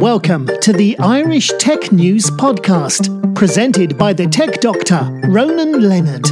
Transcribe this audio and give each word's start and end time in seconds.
Welcome 0.00 0.48
to 0.62 0.72
the 0.72 0.98
Irish 0.98 1.50
Tech 1.58 1.92
News 1.92 2.30
Podcast, 2.30 3.34
presented 3.34 3.98
by 3.98 4.14
the 4.14 4.26
tech 4.26 4.58
doctor, 4.62 5.00
Ronan 5.28 5.86
Leonard. 5.86 6.24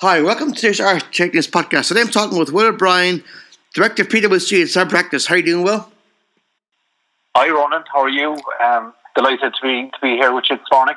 Hi, 0.00 0.22
welcome 0.22 0.52
to 0.52 0.68
this 0.68 0.78
Irish 0.78 1.02
Tech 1.10 1.34
News 1.34 1.48
Podcast. 1.48 1.88
Today 1.88 2.02
I'm 2.02 2.06
talking 2.06 2.38
with 2.38 2.52
Will 2.52 2.68
O'Brien, 2.68 3.24
Director 3.74 4.02
of 4.02 4.08
PwC 4.10 4.62
at 4.62 4.68
Cyber 4.68 4.88
Practice. 4.88 5.26
How 5.26 5.34
are 5.34 5.38
you 5.38 5.44
doing, 5.44 5.64
Will? 5.64 5.90
Hi, 7.36 7.48
Ronan. 7.48 7.82
How 7.92 8.02
are 8.02 8.08
you? 8.08 8.36
Um, 8.64 8.94
delighted 9.16 9.52
to 9.52 9.62
be 9.62 9.90
to 9.90 9.98
be 10.00 10.10
here 10.10 10.32
with 10.32 10.44
you 10.48 10.58
this 10.58 10.66
morning. 10.70 10.94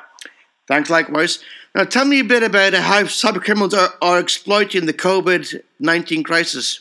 Thanks, 0.66 0.88
likewise. 0.88 1.40
Now, 1.74 1.84
tell 1.84 2.04
me 2.04 2.20
a 2.20 2.24
bit 2.24 2.42
about 2.42 2.72
how 2.74 3.02
cyber 3.02 3.42
criminals 3.42 3.74
are, 3.74 3.92
are 4.00 4.18
exploiting 4.18 4.86
the 4.86 4.94
COVID 4.94 5.60
19 5.80 6.22
crisis. 6.22 6.80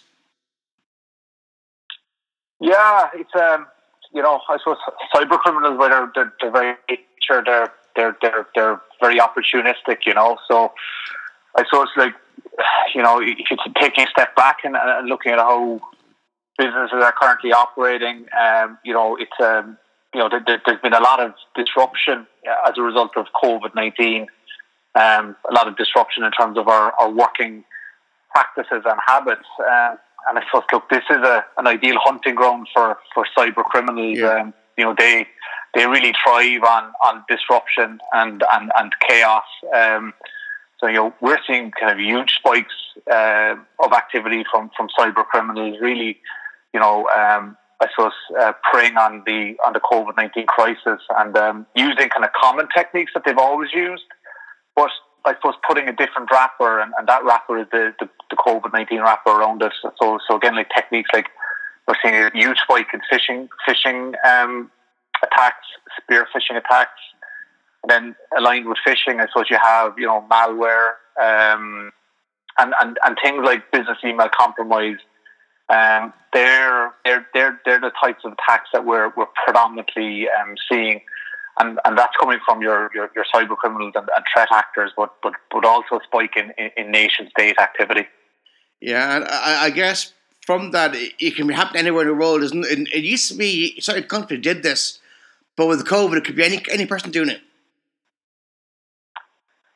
Yeah, 2.62 3.10
it's, 3.14 3.36
um, 3.36 3.68
you 4.14 4.22
know, 4.22 4.40
I 4.48 4.58
suppose 4.58 4.78
cyber 5.14 5.38
criminals, 5.40 5.78
they're, 5.80 6.12
they're, 6.16 6.34
they're 6.40 6.52
very 6.52 6.76
nature, 6.90 7.44
they're, 7.46 7.74
they're, 7.96 8.18
they're, 8.22 8.48
they're 8.56 8.82
very 9.02 9.20
opportunistic, 9.20 10.06
you 10.06 10.14
know. 10.14 10.38
So 10.48 10.72
I 11.58 11.64
suppose, 11.66 11.90
like, 11.98 12.14
you 12.96 13.02
know, 13.02 13.20
if 13.20 13.38
you're 13.50 13.74
taking 13.80 14.06
a 14.06 14.08
step 14.08 14.36
back 14.36 14.60
and, 14.64 14.78
and 14.78 15.10
looking 15.10 15.34
at 15.34 15.40
how 15.40 15.82
businesses 16.58 17.04
are 17.04 17.14
currently 17.20 17.52
operating, 17.52 18.28
um, 18.40 18.78
you 18.86 18.94
know, 18.94 19.18
it's, 19.18 19.32
um, 19.42 19.78
you 20.14 20.20
know, 20.20 20.30
there, 20.30 20.62
has 20.66 20.80
been 20.82 20.94
a 20.94 21.00
lot 21.00 21.20
of 21.20 21.34
disruption 21.56 22.28
as 22.68 22.78
a 22.78 22.82
result 22.82 23.12
of 23.18 23.28
COVID 23.42 23.76
19 23.76 24.28
um, 24.96 25.36
a 25.50 25.54
lot 25.54 25.68
of 25.68 25.78
disruption 25.78 26.24
in 26.24 26.32
terms 26.32 26.58
of 26.58 26.68
our, 26.68 26.94
our 27.00 27.10
working 27.10 27.64
practices 28.32 28.84
and 28.86 29.00
habits. 29.06 29.48
Uh, 29.60 29.96
and 30.30 30.40
I 30.40 30.44
thought, 30.52 30.66
look, 30.72 30.90
this 30.90 31.04
is 31.10 31.18
a, 31.18 31.44
an 31.58 31.68
ideal 31.68 31.98
hunting 32.00 32.36
ground 32.36 32.68
for, 32.74 32.98
for 33.14 33.26
cyber 33.38 33.64
criminals. 33.64 34.18
Yeah. 34.18 34.42
Um, 34.42 34.54
you 34.78 34.86
know, 34.86 34.96
they 34.98 35.28
they 35.76 35.88
really 35.88 36.14
thrive 36.24 36.64
on, 36.64 36.94
on 37.06 37.24
disruption 37.28 38.00
and, 38.14 38.44
and, 38.54 38.72
and 38.78 38.94
chaos. 39.08 39.44
Um, 39.76 40.14
so, 40.80 40.86
you 40.86 40.94
know, 40.94 41.14
we're 41.20 41.40
seeing 41.48 41.72
kind 41.72 41.92
of 41.92 41.98
huge 41.98 42.36
spikes 42.36 42.76
uh, 43.12 43.56
of 43.84 43.92
activity 43.92 44.46
from, 44.52 44.70
from 44.78 44.88
cyber 44.98 45.26
criminals, 45.26 45.78
really, 45.82 46.20
you 46.74 46.80
know, 46.80 47.08
um, 47.08 47.58
I 47.82 47.88
suppose, 47.90 48.14
uh, 48.40 48.54
preying 48.72 48.96
on 48.98 49.24
the 49.26 49.56
on 49.66 49.74
the 49.74 49.80
COVID 49.80 50.16
nineteen 50.16 50.46
crisis 50.46 51.02
and 51.18 51.36
um, 51.38 51.66
using 51.76 52.10
kind 52.10 52.24
of 52.24 52.32
common 52.32 52.68
techniques 52.76 53.12
that 53.14 53.24
they've 53.26 53.38
always 53.38 53.74
used, 53.74 54.04
but 54.76 54.92
I 55.26 55.34
suppose 55.36 55.56
putting 55.68 55.88
a 55.88 55.94
different 55.94 56.30
wrapper, 56.32 56.80
and, 56.80 56.94
and 56.98 57.08
that 57.08 57.24
wrapper 57.26 57.60
is 57.60 57.68
the, 57.72 57.94
the, 58.00 58.10
the 58.30 58.36
COVID 58.36 58.72
nineteen 58.74 59.02
wrapper 59.02 59.32
around 59.32 59.62
it. 59.62 59.74
So 60.00 60.20
so 60.28 60.36
again, 60.38 60.56
like 60.56 60.70
techniques 60.74 61.10
like 61.14 61.28
we're 61.88 61.96
seeing 62.02 62.16
a 62.16 62.30
huge 62.34 62.58
spike 62.64 62.88
in 62.94 63.02
phishing 63.12 63.50
phishing 63.68 64.14
um, 64.26 64.72
attacks, 65.24 65.68
spear 66.02 66.28
phishing 66.34 66.58
attacks. 66.58 67.02
And 67.84 67.92
then 67.92 68.16
aligned 68.38 68.66
with 68.66 68.78
phishing, 68.88 69.20
I 69.22 69.28
suppose 69.28 69.48
you 69.50 69.58
have 69.62 70.00
you 70.00 70.06
know 70.06 70.26
malware 70.32 70.92
um, 71.22 71.92
and, 72.58 72.74
and 72.80 72.98
and 73.04 73.18
things 73.22 73.44
like 73.44 73.72
business 73.72 73.98
email 74.06 74.30
compromise. 74.30 75.00
Um, 75.74 76.14
they're 76.34 76.94
they're 77.04 77.28
they're 77.34 77.60
they're 77.66 77.82
the 77.82 77.92
types 78.00 78.24
of 78.26 78.34
attacks 78.34 78.70
that 78.74 78.86
we're 78.86 79.12
we're 79.16 79.28
predominantly 79.46 80.28
um, 80.30 80.56
seeing 80.70 81.02
and 81.60 81.80
and 81.86 81.98
that's 81.98 82.16
coming 82.20 82.40
from 82.46 82.62
your 82.62 82.90
your, 82.94 83.10
your 83.16 83.26
cyber 83.34 83.56
criminals 83.56 83.94
and, 83.96 84.08
and, 84.16 84.26
threat 84.34 84.50
actors, 84.52 84.92
but 84.96 85.14
but 85.22 85.34
but 85.52 85.66
also 85.66 86.00
spike 86.04 86.36
in, 86.36 86.52
in, 86.58 86.72
in 86.78 86.92
nation 86.92 87.30
state 87.30 87.58
activity. 87.60 88.08
Yeah, 88.82 89.18
and 89.18 89.26
I, 89.26 89.66
I, 89.66 89.70
guess 89.70 90.14
from 90.46 90.72
that 90.72 90.92
it 90.96 91.36
can 91.36 91.48
happen 91.50 91.78
anywhere 91.78 92.04
in 92.04 92.10
the 92.10 92.16
world. 92.16 92.44
Isn't 92.44 92.66
it? 92.66 92.90
It 92.94 93.04
used 93.04 93.32
to 93.32 93.38
be 93.38 93.80
certain 93.80 94.04
countries 94.04 94.42
did 94.42 94.64
this, 94.64 95.00
but 95.56 95.68
with 95.68 95.86
COVID, 95.86 96.18
it 96.18 96.26
could 96.26 96.36
be 96.36 96.44
any 96.44 96.62
any 96.72 96.86
person 96.86 97.12
doing 97.12 97.30
it. 97.30 97.42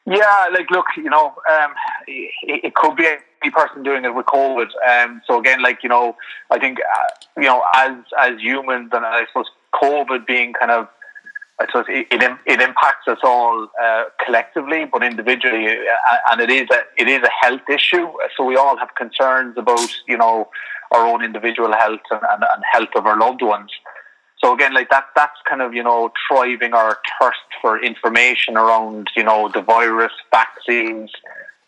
Yeah, 0.06 0.47
like 0.53 0.72
look, 0.72 0.85
you 0.96 1.09
know, 1.09 1.35
um, 1.52 1.74
it, 2.08 2.31
it, 2.64 2.75
could 2.75 2.96
be 2.96 3.03
any 3.44 3.52
person 3.52 3.84
doing 3.84 4.06
it 4.06 4.14
with 4.14 4.25
COVID. 4.25 4.68
Um, 4.88 5.22
so 5.28 5.40
again, 5.40 5.62
like 5.62 5.84
you 5.84 5.90
know, 5.90 6.16
I 6.50 6.59
think 6.59 6.80
uh, 6.80 7.42
you 7.42 7.48
know, 7.48 7.64
as 7.75 7.96
as 8.20 8.40
humans, 8.40 8.90
and 8.94 9.06
I 9.06 9.25
suppose 9.28 9.48
COVID 9.74 10.25
being 10.25 10.53
kind 10.53 10.72
of 10.72 10.88
I 11.59 11.66
suppose 11.66 11.86
it, 11.90 12.08
it, 12.12 12.38
it 12.46 12.62
impacts 12.62 13.08
us 13.08 13.18
all 13.24 13.68
uh, 13.81 14.03
collectively, 14.24 14.86
but 14.86 15.02
individually, 15.03 15.68
uh, 15.68 16.18
and 16.31 16.42
it 16.42 16.52
is 16.52 16.68
a 16.72 16.81
it 16.97 17.08
is 17.08 17.24
a 17.24 17.46
health 17.46 17.68
issue. 17.70 18.08
So 18.36 18.44
we 18.44 18.56
all 18.56 18.78
have 18.78 18.94
concerns 18.96 19.58
about 19.58 19.90
you 20.08 20.18
know 20.18 20.50
our 20.92 21.06
own 21.06 21.24
individual 21.24 21.74
health 21.74 22.02
and, 22.12 22.22
and, 22.31 22.44
and 22.44 22.64
health 22.72 22.90
of 22.96 23.06
our 23.06 23.18
loved 23.18 23.42
ones. 23.42 23.72
So 24.44 24.53
again, 24.53 24.74
like 24.74 24.92
that, 24.92 25.06
that's 25.16 25.40
kind 25.50 25.64
of 25.64 25.74
you 25.74 25.81
know 25.81 26.12
driving 26.30 26.74
our 26.74 27.00
thirst 27.20 27.40
for 27.59 27.84
information 27.84 28.56
around 28.56 29.09
you 29.16 29.24
know 29.24 29.50
the 29.52 29.62
virus, 29.62 30.14
vaccines, 30.31 31.12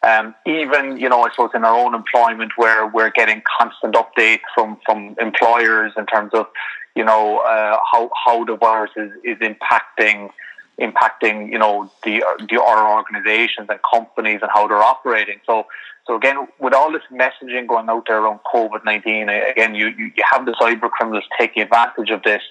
um, 0.01 0.35
even 0.45 0.97
you 0.97 1.09
know 1.09 1.23
I 1.23 1.29
suppose 1.31 1.51
in 1.53 1.63
our 1.65 1.75
own 1.75 1.93
employment 1.93 2.53
where 2.55 2.87
we're 2.87 3.11
getting 3.11 3.41
constant 3.59 3.95
updates 3.95 4.41
from 4.55 4.77
from 4.85 5.15
employers 5.19 5.93
in 5.97 6.05
terms 6.05 6.31
of 6.33 6.47
you 6.95 7.03
know 7.03 7.39
uh, 7.39 7.77
how 7.91 8.09
how 8.25 8.43
the 8.45 8.55
virus 8.55 8.91
is, 8.95 9.11
is 9.23 9.37
impacting 9.37 10.31
impacting 10.79 11.51
you 11.51 11.59
know 11.59 11.91
the 12.03 12.23
the 12.49 12.61
our 12.61 12.97
organizations 12.97 13.67
and 13.69 13.79
companies 13.93 14.39
and 14.41 14.49
how 14.53 14.67
they're 14.67 14.77
operating. 14.77 15.41
So 15.45 15.65
so 16.07 16.16
again, 16.16 16.47
with 16.59 16.73
all 16.73 16.91
this 16.91 17.03
messaging 17.11 17.67
going 17.67 17.87
out 17.89 18.05
there 18.07 18.19
around 18.19 18.39
COVID 18.53 18.83
nineteen, 18.85 19.29
again 19.29 19.75
you, 19.75 19.87
you 19.87 20.11
you 20.16 20.23
have 20.31 20.45
the 20.45 20.53
cyber 20.53 20.89
criminals 20.89 21.25
taking 21.37 21.61
advantage 21.61 22.09
of 22.09 22.23
this, 22.23 22.41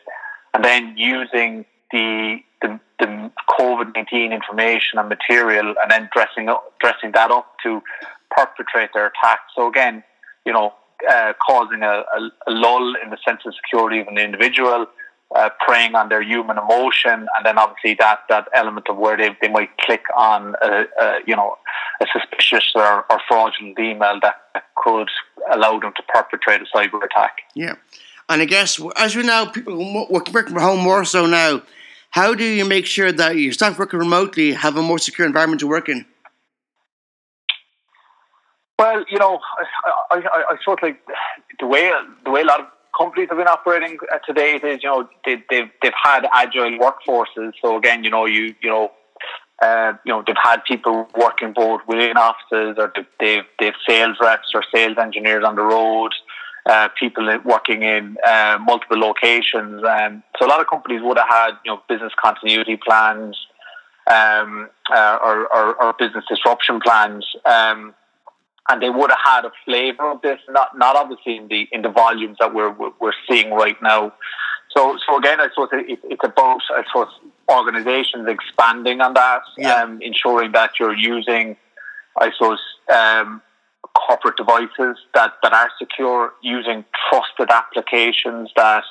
and 0.54 0.62
then 0.62 0.96
using 0.96 1.64
the 1.90 2.40
the, 2.62 2.80
the 2.98 3.30
COVID 3.58 3.94
nineteen 3.94 4.32
information 4.32 4.98
and 4.98 5.08
material, 5.08 5.74
and 5.80 5.90
then 5.90 6.08
dressing 6.12 6.48
up, 6.48 6.78
dressing 6.80 7.12
that 7.12 7.30
up 7.30 7.56
to 7.62 7.82
perpetrate 8.30 8.90
their 8.94 9.06
attack. 9.06 9.40
So 9.54 9.68
again, 9.68 10.02
you 10.44 10.52
know, 10.52 10.74
uh, 11.08 11.32
causing 11.46 11.82
a, 11.82 12.04
a, 12.16 12.30
a, 12.46 12.50
lull 12.50 12.94
in 13.02 13.10
the 13.10 13.18
sense 13.26 13.40
of 13.46 13.54
security 13.54 14.00
of 14.00 14.08
an 14.08 14.18
individual, 14.18 14.86
uh, 15.36 15.50
preying 15.66 15.94
on 15.94 16.08
their 16.08 16.22
human 16.22 16.58
emotion, 16.58 17.26
and 17.36 17.44
then 17.44 17.58
obviously 17.58 17.94
that, 17.98 18.20
that 18.28 18.48
element 18.54 18.86
of 18.88 18.96
where 18.96 19.16
they, 19.16 19.36
they 19.40 19.48
might 19.48 19.76
click 19.78 20.02
on 20.16 20.54
a, 20.62 20.84
a 21.00 21.18
you 21.26 21.36
know 21.36 21.56
a 22.00 22.06
suspicious 22.12 22.72
or, 22.74 23.04
or 23.10 23.20
fraudulent 23.28 23.78
email 23.78 24.18
that 24.22 24.36
could 24.76 25.08
allow 25.52 25.78
them 25.78 25.92
to 25.96 26.02
perpetrate 26.14 26.62
a 26.62 26.76
cyber 26.76 27.02
attack. 27.04 27.38
Yeah, 27.54 27.74
and 28.28 28.42
I 28.42 28.46
guess 28.46 28.80
as 28.96 29.14
we 29.14 29.22
now 29.22 29.46
people 29.46 30.06
working 30.10 30.54
from 30.54 30.62
home 30.62 30.80
more 30.80 31.04
so 31.04 31.26
now, 31.26 31.62
how 32.10 32.34
do 32.34 32.44
you 32.44 32.64
make 32.64 32.86
sure 32.86 33.12
that 33.12 33.36
your 33.36 33.52
staff 33.52 33.78
working 33.78 33.98
remotely 33.98 34.52
have 34.52 34.76
a 34.76 34.82
more 34.82 34.98
secure 34.98 35.26
environment 35.26 35.60
to 35.60 35.66
work 35.66 35.88
in? 35.88 36.06
Well, 38.78 39.04
you 39.10 39.18
know, 39.18 39.40
I, 40.10 40.16
I, 40.16 40.44
I 40.50 40.56
sort 40.64 40.82
of 40.82 40.90
like 40.90 41.00
the 41.58 41.66
way 41.66 41.90
the 42.24 42.30
way 42.30 42.42
a 42.42 42.44
lot 42.44 42.60
of 42.60 42.66
companies 42.96 43.28
have 43.28 43.38
been 43.38 43.48
operating 43.48 43.98
to 44.26 44.32
date 44.32 44.62
is, 44.64 44.82
you 44.82 44.88
know, 44.88 45.08
they, 45.24 45.42
they've 45.50 45.70
they've 45.82 45.92
had 46.00 46.26
agile 46.32 46.78
workforces. 46.78 47.52
So 47.60 47.76
again, 47.76 48.04
you 48.04 48.10
know, 48.10 48.24
you 48.26 48.54
you 48.62 48.70
know, 48.70 48.92
uh, 49.60 49.94
you 50.04 50.12
know, 50.12 50.22
they've 50.24 50.36
had 50.40 50.62
people 50.64 51.08
working 51.16 51.52
both 51.52 51.80
within 51.88 52.16
offices, 52.16 52.76
or 52.78 52.92
they've 53.18 53.44
they've 53.58 53.74
sales 53.88 54.16
reps 54.20 54.52
or 54.54 54.62
sales 54.72 54.96
engineers 54.96 55.44
on 55.44 55.56
the 55.56 55.62
road, 55.62 56.12
uh, 56.68 56.88
people 56.98 57.26
working 57.44 57.82
in 57.82 58.16
uh, 58.26 58.58
multiple 58.60 58.98
locations. 58.98 59.82
Um, 59.84 60.22
so 60.38 60.46
a 60.46 60.48
lot 60.48 60.60
of 60.60 60.66
companies 60.66 61.00
would 61.02 61.16
have 61.18 61.28
had, 61.28 61.50
you 61.64 61.72
know, 61.72 61.82
business 61.88 62.12
continuity 62.22 62.76
plans, 62.76 63.36
um, 64.06 64.68
uh, 64.94 65.18
or, 65.22 65.52
or, 65.52 65.82
or 65.82 65.94
business 65.98 66.24
disruption 66.28 66.80
plans. 66.80 67.26
Um, 67.44 67.94
and 68.68 68.82
they 68.82 68.90
would 68.90 69.10
have 69.10 69.18
had 69.24 69.44
a 69.46 69.52
flavour 69.64 70.10
of 70.10 70.20
this, 70.20 70.38
not 70.50 70.76
not 70.76 70.94
obviously 70.94 71.38
in 71.38 71.48
the 71.48 71.66
in 71.72 71.80
the 71.82 71.88
volumes 71.88 72.36
that 72.38 72.52
we're 72.52 72.74
we're 73.00 73.12
seeing 73.28 73.50
right 73.50 73.80
now. 73.82 74.12
So 74.76 74.98
so 75.06 75.16
again, 75.16 75.40
I 75.40 75.48
suppose 75.48 75.70
it, 75.72 75.98
it's 76.04 76.20
about 76.22 76.60
I 76.70 76.84
suppose 76.86 77.08
organisations 77.50 78.28
expanding 78.28 79.00
on 79.00 79.14
that, 79.14 79.40
yeah. 79.56 79.82
um, 79.82 80.02
ensuring 80.02 80.52
that 80.52 80.72
you're 80.78 80.94
using, 80.94 81.56
I 82.20 82.30
suppose, 82.32 82.60
um, 82.92 83.40
corporate 84.08 84.36
devices 84.36 84.96
that, 85.14 85.34
that 85.42 85.52
are 85.52 85.70
secure, 85.78 86.32
using 86.42 86.84
trusted 87.08 87.50
applications 87.50 88.50
that 88.56 88.84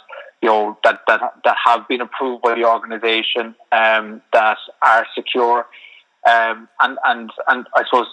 you 0.43 0.49
know 0.49 0.77
that 0.83 1.01
that 1.07 1.19
that 1.43 1.57
have 1.65 1.87
been 1.87 2.01
approved 2.01 2.43
by 2.43 2.53
the 2.53 2.63
organisation, 2.63 3.55
um, 3.71 4.21
that 4.31 4.59
are 4.83 5.07
secure, 5.15 5.65
um, 6.29 6.69
and 6.79 6.99
and 7.05 7.31
and 7.47 7.65
I 7.75 7.83
suppose 7.85 8.07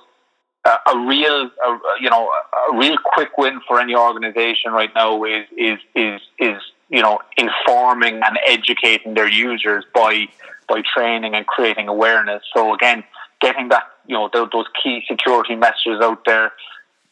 a 0.64 0.98
real, 0.98 1.50
a, 1.64 1.78
you 2.00 2.08
know, 2.08 2.30
a 2.70 2.76
real 2.76 2.96
quick 3.04 3.36
win 3.36 3.60
for 3.68 3.80
any 3.80 3.94
organization 3.94 4.72
right 4.72 4.90
now 4.94 5.22
is 5.24 5.44
is 5.56 5.78
is 5.94 6.20
is 6.38 6.62
you 6.88 7.02
know 7.02 7.18
informing 7.36 8.20
and 8.24 8.38
educating 8.46 9.14
their 9.14 9.28
users 9.28 9.84
by 9.94 10.26
by 10.68 10.82
training 10.94 11.34
and 11.34 11.46
creating 11.46 11.88
awareness. 11.88 12.42
So 12.56 12.72
again, 12.74 13.04
getting 13.40 13.68
that 13.68 13.84
you 14.06 14.14
know 14.14 14.30
those 14.32 14.66
key 14.82 15.02
security 15.06 15.54
messages 15.54 16.00
out 16.00 16.24
there, 16.24 16.52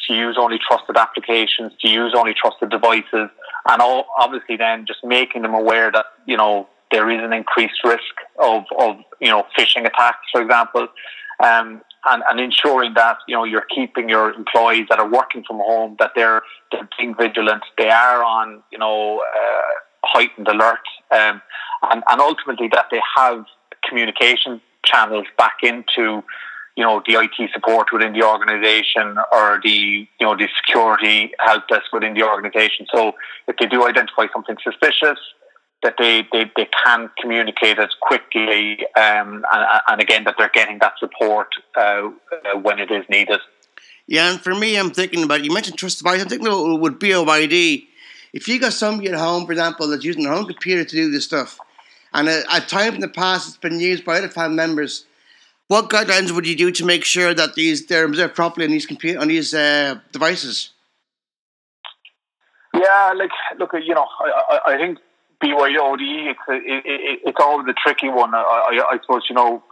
to 0.06 0.14
use 0.14 0.36
only 0.38 0.58
trusted 0.58 0.96
applications, 0.96 1.72
to 1.80 1.88
use 1.88 2.14
only 2.16 2.34
trusted 2.34 2.70
devices, 2.70 3.28
and 3.68 3.82
all, 3.82 4.06
obviously 4.18 4.56
then 4.56 4.86
just 4.86 5.04
making 5.04 5.42
them 5.42 5.54
aware 5.54 5.90
that 5.90 6.06
you 6.26 6.36
know 6.36 6.68
there 6.90 7.10
is 7.10 7.22
an 7.22 7.32
increased 7.32 7.82
risk 7.84 8.14
of, 8.42 8.64
of 8.78 8.96
you 9.20 9.28
know 9.28 9.46
phishing 9.58 9.86
attacks, 9.86 10.26
for 10.30 10.42
example, 10.42 10.88
um, 11.42 11.80
and, 12.06 12.22
and 12.28 12.40
ensuring 12.40 12.94
that 12.94 13.18
you 13.26 13.34
know 13.34 13.44
you're 13.44 13.66
keeping 13.74 14.08
your 14.08 14.32
employees 14.34 14.86
that 14.88 14.98
are 14.98 15.08
working 15.08 15.42
from 15.46 15.56
home 15.58 15.96
that 15.98 16.12
they're, 16.14 16.42
they're 16.70 16.88
being 16.98 17.14
vigilant, 17.14 17.62
they 17.78 17.90
are 17.90 18.22
on 18.22 18.62
you 18.70 18.78
know 18.78 19.20
uh, 19.20 19.72
heightened 20.04 20.48
alert, 20.48 20.86
um, 21.10 21.40
and, 21.90 22.02
and 22.08 22.20
ultimately 22.20 22.68
that 22.72 22.86
they 22.90 23.00
have 23.16 23.44
communication 23.88 24.60
channels 24.84 25.26
back 25.38 25.58
into 25.62 26.22
you 26.76 26.84
know 26.84 27.02
the 27.06 27.14
IT 27.14 27.50
support 27.52 27.88
within 27.92 28.12
the 28.12 28.22
organisation 28.22 29.16
or 29.32 29.60
the 29.62 30.06
you 30.18 30.26
know 30.26 30.36
the 30.36 30.48
security 30.64 31.32
help 31.38 31.68
desk 31.68 31.92
within 31.92 32.14
the 32.14 32.22
organisation. 32.22 32.86
So 32.92 33.12
if 33.48 33.56
they 33.58 33.66
do 33.66 33.86
identify 33.86 34.26
something 34.32 34.56
suspicious, 34.62 35.18
that 35.82 35.94
they, 35.98 36.26
they, 36.32 36.50
they 36.56 36.68
can 36.84 37.10
communicate 37.20 37.78
as 37.78 37.90
quickly 38.00 38.78
um, 38.96 39.44
and, 39.52 39.80
and, 39.88 40.00
again 40.00 40.24
that 40.24 40.36
they're 40.38 40.50
getting 40.54 40.78
that 40.78 40.94
support 40.98 41.48
uh, 41.76 41.80
uh, 41.80 42.58
when 42.60 42.78
it 42.78 42.90
is 42.90 43.04
needed. 43.08 43.40
Yeah, 44.06 44.30
and 44.30 44.40
for 44.40 44.54
me, 44.54 44.76
I'm 44.76 44.90
thinking 44.90 45.22
about 45.22 45.44
you 45.44 45.52
mentioned 45.52 45.78
trust 45.78 45.98
device. 45.98 46.22
I'm 46.22 46.28
thinking 46.28 46.46
about 46.46 46.80
with 46.80 46.98
BYOD. 46.98 47.86
If 48.32 48.48
you 48.48 48.58
got 48.58 48.72
somebody 48.72 49.08
at 49.10 49.18
home, 49.18 49.46
for 49.46 49.52
example, 49.52 49.88
that's 49.88 50.04
using 50.04 50.24
their 50.24 50.32
own 50.32 50.46
computer 50.46 50.84
to 50.84 50.96
do 50.96 51.10
this 51.10 51.24
stuff, 51.24 51.58
and 52.12 52.28
at 52.28 52.68
times 52.68 52.94
in 52.94 53.00
the 53.00 53.08
past 53.08 53.48
it's 53.48 53.56
been 53.56 53.78
used 53.78 54.04
by 54.04 54.18
other 54.18 54.28
family 54.28 54.56
members, 54.56 55.06
what 55.68 55.88
guidelines 55.88 56.30
would 56.32 56.46
you 56.46 56.56
do 56.56 56.70
to 56.70 56.84
make 56.84 57.04
sure 57.04 57.34
that 57.34 57.54
these 57.54 57.86
they're 57.86 58.04
observed 58.04 58.34
properly 58.34 58.66
on 58.66 58.72
these 58.72 58.86
computer 58.86 59.18
on 59.20 59.28
these 59.28 59.54
uh, 59.54 59.96
devices? 60.12 60.70
Yeah, 62.74 63.12
like 63.16 63.30
look, 63.58 63.72
you 63.74 63.94
know, 63.94 64.06
I, 64.20 64.58
I, 64.66 64.74
I 64.74 64.76
think 64.76 64.98
BYOD, 65.42 66.30
it's 66.30 66.38
a, 66.48 66.54
it, 66.54 67.20
it's 67.24 67.38
always 67.40 67.66
a 67.68 67.74
tricky 67.74 68.08
one. 68.08 68.34
I, 68.34 68.38
I, 68.38 68.92
I 68.92 68.98
suppose 69.02 69.22
you 69.28 69.34
know, 69.34 69.62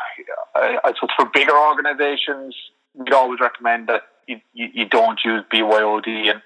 I, 0.54 0.78
I, 0.84 0.92
suppose 0.94 1.10
for 1.16 1.26
bigger 1.32 1.56
organisations, 1.56 2.54
we'd 2.94 3.12
always 3.12 3.40
recommend 3.40 3.88
that 3.88 4.02
you, 4.26 4.40
you, 4.52 4.69
you 4.75 4.88
don't 4.88 5.19
use 5.25 5.42
BYOD, 5.52 6.08
and, 6.08 6.42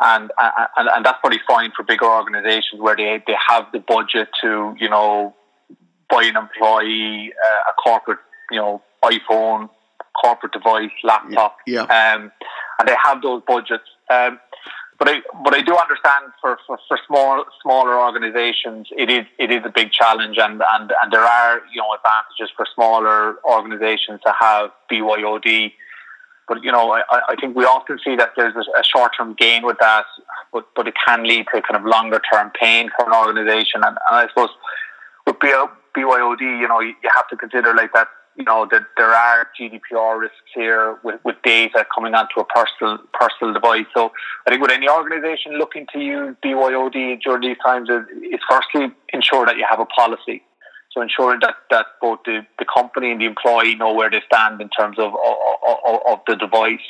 and 0.00 0.30
and 0.76 0.88
and 0.88 1.04
that's 1.04 1.18
probably 1.20 1.40
fine 1.46 1.72
for 1.76 1.82
bigger 1.84 2.06
organisations 2.06 2.80
where 2.80 2.96
they 2.96 3.22
they 3.26 3.36
have 3.48 3.66
the 3.72 3.78
budget 3.78 4.28
to 4.42 4.74
you 4.78 4.88
know 4.88 5.34
buy 6.08 6.24
an 6.24 6.36
employee 6.36 7.32
uh, 7.32 7.70
a 7.70 7.72
corporate 7.74 8.18
you 8.50 8.58
know 8.58 8.82
iPhone, 9.04 9.70
corporate 10.20 10.52
device, 10.52 10.90
laptop, 11.02 11.56
yeah, 11.66 11.86
yeah. 11.88 12.14
Um, 12.14 12.32
and 12.78 12.88
they 12.88 12.96
have 13.02 13.22
those 13.22 13.42
budgets. 13.46 13.84
Um, 14.10 14.38
but 15.00 15.08
I 15.08 15.22
but 15.42 15.54
I 15.54 15.62
do 15.62 15.74
understand 15.74 16.26
for, 16.42 16.58
for, 16.66 16.78
for 16.86 16.98
small 17.06 17.44
smaller 17.62 17.98
organisations 17.98 18.86
it 18.96 19.10
is 19.10 19.24
it 19.38 19.50
is 19.50 19.62
a 19.64 19.70
big 19.70 19.90
challenge 19.92 20.36
and, 20.38 20.62
and, 20.74 20.92
and 21.02 21.10
there 21.10 21.24
are 21.24 21.62
you 21.72 21.80
know 21.80 21.88
advantages 21.94 22.52
for 22.54 22.66
smaller 22.74 23.36
organisations 23.44 24.20
to 24.26 24.34
have 24.38 24.70
BYOD. 24.92 25.72
But 26.46 26.62
you 26.62 26.70
know 26.70 26.92
I, 26.92 27.02
I 27.30 27.34
think 27.40 27.56
we 27.56 27.64
often 27.64 27.98
see 28.04 28.14
that 28.16 28.32
there's 28.36 28.54
a 28.54 28.84
short 28.84 29.12
term 29.16 29.34
gain 29.34 29.64
with 29.64 29.78
that, 29.80 30.04
but 30.52 30.66
but 30.76 30.86
it 30.86 30.94
can 31.06 31.24
lead 31.24 31.46
to 31.54 31.62
kind 31.62 31.76
of 31.76 31.86
longer 31.86 32.20
term 32.30 32.52
pain 32.60 32.90
for 32.94 33.06
an 33.06 33.16
organisation. 33.16 33.82
And, 33.82 33.96
and 34.10 34.16
I 34.16 34.28
suppose 34.28 34.50
with 35.26 35.36
BYOD, 35.36 36.40
you 36.40 36.68
know 36.68 36.80
you 36.80 36.94
have 37.14 37.26
to 37.28 37.36
consider 37.38 37.74
like 37.74 37.94
that 37.94 38.08
you 38.40 38.46
know 38.46 38.66
that 38.70 38.86
there 38.96 39.12
are 39.12 39.48
GDPR 39.58 40.18
risks 40.18 40.50
here 40.54 40.98
with, 41.04 41.20
with 41.24 41.36
data 41.44 41.84
coming 41.94 42.14
onto 42.14 42.40
a 42.40 42.44
personal 42.46 42.98
personal 43.12 43.52
device. 43.52 43.84
So 43.92 44.12
I 44.46 44.50
think 44.50 44.62
with 44.62 44.72
any 44.72 44.88
organisation 44.88 45.58
looking 45.58 45.86
to 45.92 46.00
use 46.00 46.34
BYOD 46.42 47.20
during 47.20 47.42
these 47.42 47.58
times 47.62 47.90
is, 47.90 48.02
is 48.32 48.40
firstly 48.48 48.88
ensure 49.12 49.44
that 49.44 49.58
you 49.58 49.66
have 49.68 49.78
a 49.78 49.84
policy. 49.84 50.42
So 50.92 51.02
ensuring 51.02 51.40
that, 51.42 51.56
that 51.70 51.86
both 52.00 52.20
the, 52.24 52.40
the 52.58 52.64
company 52.64 53.12
and 53.12 53.20
the 53.20 53.26
employee 53.26 53.74
know 53.76 53.92
where 53.92 54.10
they 54.10 54.22
stand 54.32 54.60
in 54.60 54.70
terms 54.70 54.98
of 54.98 55.12
of, 55.14 56.00
of, 56.08 56.18
the 56.26 56.34
device. 56.34 56.88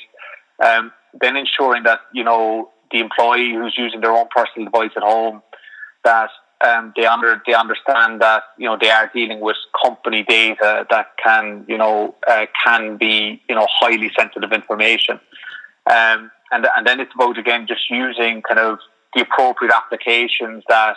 Um, 0.64 0.92
then 1.20 1.36
ensuring 1.36 1.82
that 1.82 2.00
you 2.14 2.22
know 2.22 2.70
the 2.92 3.00
employee 3.00 3.54
who's 3.54 3.74
using 3.76 4.00
their 4.00 4.12
own 4.12 4.28
personal 4.34 4.70
device 4.70 4.92
at 4.96 5.02
home 5.02 5.42
that 6.04 6.30
um, 6.60 6.92
they 6.96 7.06
under 7.06 7.42
they 7.46 7.54
understand 7.54 8.20
that 8.20 8.44
you 8.58 8.66
know 8.66 8.76
they 8.80 8.90
are 8.90 9.10
dealing 9.14 9.40
with 9.40 9.56
company 9.82 10.22
data 10.22 10.86
that 10.90 11.06
can 11.22 11.64
you 11.68 11.78
know 11.78 12.14
uh, 12.28 12.46
can 12.64 12.96
be 12.96 13.42
you 13.48 13.54
know 13.54 13.66
highly 13.70 14.10
sensitive 14.18 14.52
information, 14.52 15.20
um, 15.90 16.30
and 16.52 16.66
and 16.76 16.86
then 16.86 17.00
it's 17.00 17.14
about 17.14 17.38
again 17.38 17.66
just 17.66 17.90
using 17.90 18.42
kind 18.42 18.60
of 18.60 18.78
the 19.14 19.22
appropriate 19.22 19.72
applications 19.74 20.62
that 20.68 20.96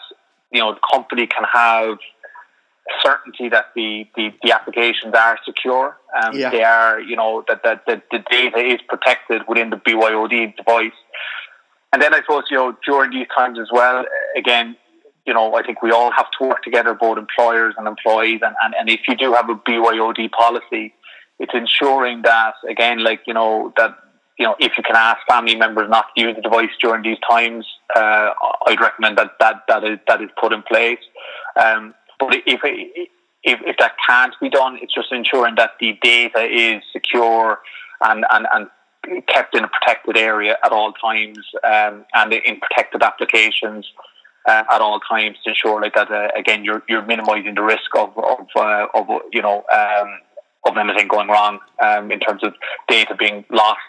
you 0.51 0.59
know 0.59 0.73
the 0.73 0.81
company 0.91 1.27
can 1.27 1.45
have 1.51 1.97
certainty 3.01 3.49
that 3.49 3.67
the, 3.75 4.05
the, 4.15 4.33
the 4.43 4.51
applications 4.51 5.13
are 5.13 5.39
secure. 5.45 5.97
Um, 6.21 6.37
yeah. 6.37 6.49
They 6.49 6.63
are, 6.63 6.99
you 6.99 7.15
know, 7.15 7.43
that, 7.47 7.63
that, 7.63 7.85
that 7.87 8.03
the 8.11 8.19
data 8.29 8.57
is 8.57 8.79
protected 8.87 9.43
within 9.47 9.69
the 9.69 9.77
BYOD 9.77 10.55
device. 10.57 10.91
And 11.91 12.01
then 12.01 12.13
I 12.13 12.21
suppose, 12.21 12.43
you 12.49 12.57
know, 12.57 12.75
during 12.85 13.11
these 13.11 13.27
times 13.35 13.59
as 13.59 13.69
well, 13.71 14.03
again, 14.35 14.75
you 15.25 15.33
know, 15.33 15.55
I 15.55 15.63
think 15.63 15.81
we 15.81 15.91
all 15.91 16.11
have 16.11 16.29
to 16.39 16.47
work 16.47 16.63
together, 16.63 16.93
both 16.93 17.17
employers 17.17 17.75
and 17.77 17.87
employees. 17.87 18.41
And, 18.43 18.55
and, 18.63 18.73
and 18.75 18.89
if 18.89 19.01
you 19.07 19.15
do 19.15 19.33
have 19.33 19.49
a 19.49 19.55
BYOD 19.55 20.31
policy, 20.31 20.93
it's 21.39 21.53
ensuring 21.53 22.23
that, 22.23 22.55
again, 22.69 23.03
like, 23.03 23.21
you 23.25 23.33
know, 23.33 23.73
that, 23.77 23.97
you 24.37 24.45
know, 24.45 24.55
if 24.59 24.77
you 24.77 24.83
can 24.83 24.95
ask 24.95 25.19
family 25.27 25.55
members 25.55 25.89
not 25.89 26.07
to 26.15 26.23
use 26.23 26.35
the 26.35 26.41
device 26.41 26.69
during 26.81 27.03
these 27.03 27.17
times, 27.27 27.65
uh, 27.95 28.31
I'd 28.67 28.81
recommend 28.81 29.17
that 29.17 29.31
that, 29.39 29.63
that, 29.67 29.83
is, 29.83 29.99
that 30.07 30.21
is 30.21 30.29
put 30.39 30.51
in 30.51 30.61
place. 30.63 30.99
Um, 31.55 31.93
but 32.19 32.35
if, 32.45 32.59
if, 32.63 33.59
if 33.65 33.77
that 33.77 33.93
can't 34.07 34.33
be 34.41 34.49
done, 34.49 34.77
it's 34.81 34.93
just 34.93 35.11
ensuring 35.11 35.55
that 35.55 35.71
the 35.79 35.97
data 36.01 36.43
is 36.43 36.83
secure 36.91 37.59
and, 38.01 38.25
and, 38.29 38.47
and 38.53 39.25
kept 39.27 39.55
in 39.55 39.63
a 39.63 39.67
protected 39.67 40.17
area 40.17 40.57
at 40.63 40.71
all 40.71 40.93
times 40.93 41.39
um, 41.63 42.05
and 42.13 42.33
in 42.33 42.59
protected 42.59 43.03
applications 43.03 43.85
uh, 44.47 44.63
at 44.71 44.81
all 44.81 44.99
times 44.99 45.37
to 45.43 45.49
ensure 45.49 45.81
like 45.81 45.95
that 45.95 46.11
uh, 46.11 46.27
again 46.35 46.63
you're 46.63 46.83
you're 46.89 47.05
minimizing 47.05 47.55
the 47.55 47.61
risk 47.61 47.95
of 47.95 48.17
of, 48.17 48.47
uh, 48.55 48.87
of 48.93 49.07
you 49.31 49.41
know 49.41 49.63
um, 49.73 50.19
of 50.65 50.77
anything 50.77 51.07
going 51.07 51.27
wrong 51.27 51.59
um, 51.81 52.11
in 52.11 52.19
terms 52.19 52.43
of 52.43 52.53
data 52.87 53.15
being 53.15 53.43
lost, 53.51 53.79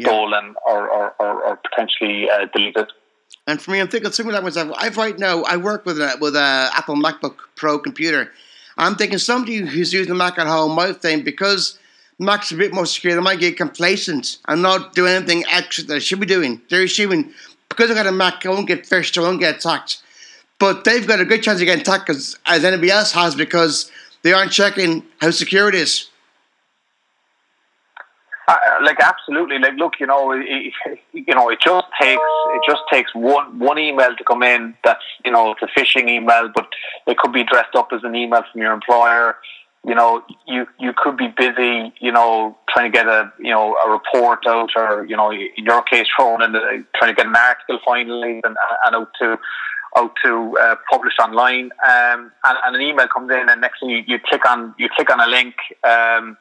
stolen, 0.00 0.46
yeah. 0.46 0.72
or, 0.72 0.88
or, 0.88 1.14
or, 1.20 1.42
or, 1.44 1.56
potentially 1.70 2.28
uh, 2.28 2.46
deleted. 2.52 2.88
And 3.46 3.60
for 3.60 3.70
me, 3.70 3.80
I'm 3.80 3.88
thinking 3.88 4.10
similar 4.10 4.34
like 4.34 4.42
myself. 4.42 4.74
I've 4.76 4.96
right 4.96 5.18
now 5.18 5.42
I 5.42 5.56
work 5.56 5.84
with 5.86 5.98
a 5.98 6.16
with 6.20 6.34
a 6.34 6.70
Apple 6.74 6.96
MacBook 6.96 7.36
Pro 7.56 7.78
computer. 7.78 8.32
I'm 8.76 8.96
thinking 8.96 9.18
somebody 9.18 9.58
who's 9.58 9.92
using 9.92 10.08
the 10.08 10.14
Mac 10.14 10.38
at 10.38 10.46
home 10.46 10.72
might 10.72 11.00
think 11.00 11.24
because 11.24 11.78
Mac's 12.18 12.50
a 12.50 12.56
bit 12.56 12.72
more 12.72 12.86
secure, 12.86 13.14
they 13.14 13.20
might 13.20 13.38
get 13.38 13.56
complacent 13.56 14.38
and 14.48 14.62
not 14.62 14.94
do 14.94 15.06
anything 15.06 15.44
extra 15.50 15.84
that 15.84 15.94
they 15.94 16.00
should 16.00 16.20
be 16.20 16.26
doing. 16.26 16.60
They're 16.68 16.84
assuming 16.84 17.32
because 17.68 17.90
I've 17.90 17.96
got 17.96 18.06
a 18.06 18.12
Mac, 18.12 18.44
I 18.46 18.48
won't 18.48 18.66
get 18.66 18.84
phished, 18.84 19.18
I 19.18 19.22
won't 19.22 19.40
get 19.40 19.56
attacked. 19.56 20.02
But 20.58 20.84
they've 20.84 21.06
got 21.06 21.20
a 21.20 21.24
good 21.24 21.42
chance 21.42 21.60
of 21.60 21.66
getting 21.66 21.82
attacked 21.82 22.10
as, 22.10 22.36
as 22.46 22.64
anybody 22.64 22.90
else 22.90 23.12
has 23.12 23.34
because 23.34 23.90
they 24.22 24.32
aren't 24.32 24.52
checking 24.52 25.04
how 25.20 25.30
secure 25.30 25.68
it 25.68 25.74
is. 25.74 26.08
Uh, 28.46 28.56
like 28.82 29.00
absolutely, 29.00 29.58
like 29.58 29.72
look, 29.76 29.94
you 29.98 30.06
know, 30.06 30.32
it, 30.32 30.72
you 31.12 31.34
know, 31.34 31.48
it 31.48 31.58
just 31.60 31.86
takes 32.00 32.20
it 32.20 32.62
just 32.68 32.82
takes 32.92 33.14
one 33.14 33.58
one 33.58 33.78
email 33.78 34.14
to 34.14 34.24
come 34.24 34.42
in 34.42 34.74
that's 34.84 35.02
you 35.24 35.32
know 35.32 35.52
it's 35.52 35.62
a 35.62 35.78
phishing 35.78 36.10
email, 36.10 36.50
but 36.54 36.68
it 37.06 37.16
could 37.16 37.32
be 37.32 37.42
dressed 37.42 37.74
up 37.74 37.88
as 37.92 38.02
an 38.04 38.14
email 38.14 38.42
from 38.52 38.60
your 38.60 38.72
employer. 38.72 39.36
You 39.86 39.94
know, 39.94 40.22
you 40.46 40.66
you 40.78 40.92
could 40.94 41.16
be 41.16 41.28
busy, 41.28 41.94
you 42.00 42.12
know, 42.12 42.56
trying 42.68 42.92
to 42.92 42.94
get 42.94 43.06
a 43.06 43.32
you 43.38 43.50
know 43.50 43.76
a 43.76 43.90
report 43.90 44.40
out, 44.46 44.70
or 44.76 45.06
you 45.06 45.16
know, 45.16 45.32
in 45.32 45.64
your 45.64 45.82
case, 45.82 46.06
the, 46.18 46.84
trying 46.96 47.12
to 47.12 47.16
get 47.16 47.26
an 47.26 47.36
article 47.36 47.78
finally 47.82 48.42
and, 48.44 48.56
and 48.84 48.94
out 48.94 49.10
to 49.20 49.38
out 49.96 50.12
to 50.24 50.56
uh, 50.60 50.76
publish 50.90 51.14
online, 51.22 51.70
um, 51.86 52.32
and, 52.44 52.58
and, 52.64 52.76
an 52.76 52.82
email 52.82 53.06
comes 53.08 53.30
in, 53.30 53.48
and 53.48 53.60
next 53.60 53.80
thing 53.80 53.90
you, 53.90 54.02
you 54.06 54.18
click 54.18 54.48
on 54.48 54.74
you 54.78 54.88
click 54.94 55.10
on 55.10 55.20
a 55.20 55.26
link. 55.26 55.54
Um, 55.82 56.36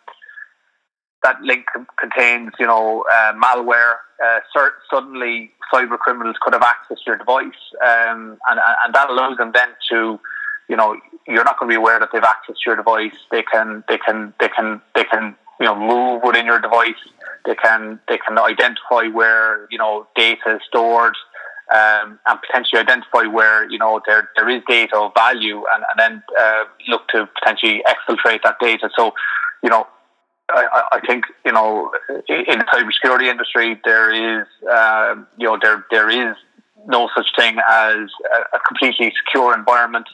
that 1.24 1.42
link 1.42 1.66
contains, 1.98 2.52
you 2.60 2.68
know, 2.68 3.06
uh, 3.12 3.34
malware. 3.34 3.96
Uh, 4.24 4.40
cert- 4.56 4.72
suddenly, 4.92 5.52
cyber 5.74 5.98
criminals 5.98 6.36
could 6.42 6.54
have 6.54 6.64
access 6.64 6.98
to 6.98 7.04
your 7.08 7.18
device, 7.18 7.46
um, 7.82 8.38
and 8.48 8.60
and 8.84 8.94
that 8.94 9.10
allows 9.10 9.38
them 9.38 9.52
then 9.54 9.70
to, 9.90 10.20
you 10.70 10.76
know, 10.76 10.96
you're 11.28 11.44
not 11.44 11.60
going 11.60 11.70
to 11.70 11.74
be 11.74 11.78
aware 11.78 12.00
that 12.00 12.10
they've 12.12 12.22
accessed 12.22 12.66
your 12.66 12.76
device. 12.76 13.16
They 13.32 13.44
can 13.44 13.84
they 13.88 13.98
can 13.98 14.34
they 14.40 14.50
can 14.50 14.82
they 14.96 15.04
can 15.06 15.36
you 15.60 15.66
know 15.66 15.76
move 15.76 16.22
within 16.24 16.46
your 16.46 16.60
device. 16.60 17.02
They 17.46 17.56
can 17.56 18.00
they 18.08 18.18
can 18.18 18.38
identify 18.38 19.08
where 19.08 19.68
you 19.72 19.78
know 19.78 20.08
data 20.16 20.56
is 20.56 20.62
stored 20.68 21.16
um, 21.72 22.20
and 22.26 22.40
potentially 22.42 22.82
identify 22.82 23.24
where 23.24 23.70
you 23.70 23.78
know 23.78 24.02
there 24.06 24.30
there 24.36 24.50
is 24.50 24.62
data 24.68 24.98
of 24.98 25.14
value, 25.16 25.64
and, 25.74 25.84
and 25.90 25.98
then 25.98 26.24
uh, 26.40 26.64
look 26.88 27.08
to 27.10 27.28
potentially 27.40 27.84
exfiltrate 27.88 28.42
that 28.44 28.58
data. 28.60 28.90
So, 28.96 29.14
you 29.64 29.70
know, 29.70 29.88
I, 30.50 30.84
I, 30.94 31.00
think 31.08 31.26
you 31.46 31.52
know 31.52 31.92
in 32.28 32.60
the 32.60 32.66
cybersecurity 32.66 33.30
industry 33.30 33.80
there 33.86 34.42
is 34.42 34.48
uh, 34.70 35.16
you 35.38 35.48
know 35.48 35.58
there 35.62 35.86
there 35.90 36.10
is 36.10 36.36
no 36.86 37.10
such 37.16 37.28
thing 37.38 37.58
as 37.70 37.96
a, 37.96 38.58
a, 38.58 38.60
completely 38.68 39.14
secure 39.26 39.54
environment, 39.58 40.08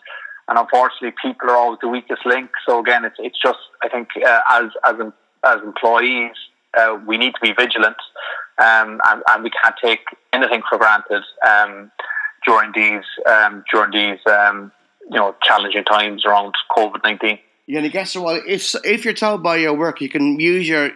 and 0.48 0.60
unfortunately 0.60 1.16
people 1.22 1.50
are 1.50 1.58
always 1.58 1.80
the 1.82 1.88
weakest 1.88 2.26
link. 2.26 2.52
So 2.68 2.80
again, 2.80 3.06
it's 3.06 3.18
it's 3.20 3.42
just 3.42 3.60
I 3.84 3.90
think 3.90 4.10
uh, 4.24 4.42
as 4.52 4.66
as 4.86 4.96
as 5.44 5.62
employees 5.64 6.36
uh, 6.78 7.00
we 7.08 7.18
need 7.18 7.34
to 7.34 7.42
be 7.42 7.54
vigilant, 7.54 7.98
um, 8.60 9.00
and, 9.06 9.24
and 9.32 9.44
we 9.44 9.50
can't 9.50 9.76
take 9.84 10.02
anything 10.34 10.62
for 10.70 10.78
granted 10.78 11.24
um, 11.48 11.92
during 12.46 12.72
these 12.74 13.06
um, 13.26 13.64
during 13.72 13.92
these 13.92 14.20
um, 14.28 14.72
you 15.10 15.18
know 15.18 15.36
challenging 15.42 15.84
times 15.84 16.26
around 16.26 16.54
COVID 16.76 17.04
nineteen. 17.04 17.40
And 17.68 17.86
I 17.86 17.90
guess 17.90 18.16
well, 18.16 18.42
if 18.48 18.76
if 18.84 19.06
you're 19.06 19.14
told 19.14 19.44
by 19.44 19.58
your 19.58 19.74
work 19.74 20.02
you 20.02 20.10
can 20.10 20.40
use 20.40 20.68
your 20.68 20.92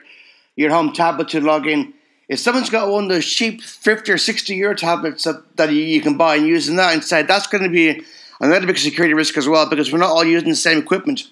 your 0.56 0.72
home 0.72 0.94
tablet 0.94 1.30
to 1.30 1.42
log 1.42 1.68
in. 1.68 1.94
If 2.30 2.40
someone's 2.40 2.70
got 2.70 2.90
one 2.90 3.04
of 3.04 3.10
those 3.10 3.26
cheap 3.26 3.62
fifty 3.62 4.12
or 4.12 4.18
sixty 4.18 4.56
euro 4.56 4.76
tablets 4.76 5.26
that, 5.26 5.56
that 5.58 5.72
you, 5.72 6.02
can 6.02 6.18
buy 6.18 6.36
and 6.36 6.48
using 6.48 6.78
that 6.78 6.94
instead, 6.96 7.28
that's 7.28 7.48
going 7.48 7.64
to 7.64 7.70
be 7.70 8.02
another 8.40 8.66
big 8.66 8.78
security 8.78 9.14
risk 9.14 9.38
as 9.38 9.48
well 9.48 9.70
because 9.70 9.92
we're 9.92 10.00
not 10.00 10.10
all 10.10 10.24
using 10.24 10.50
the 10.50 10.56
same 10.56 10.78
equipment. 10.78 11.30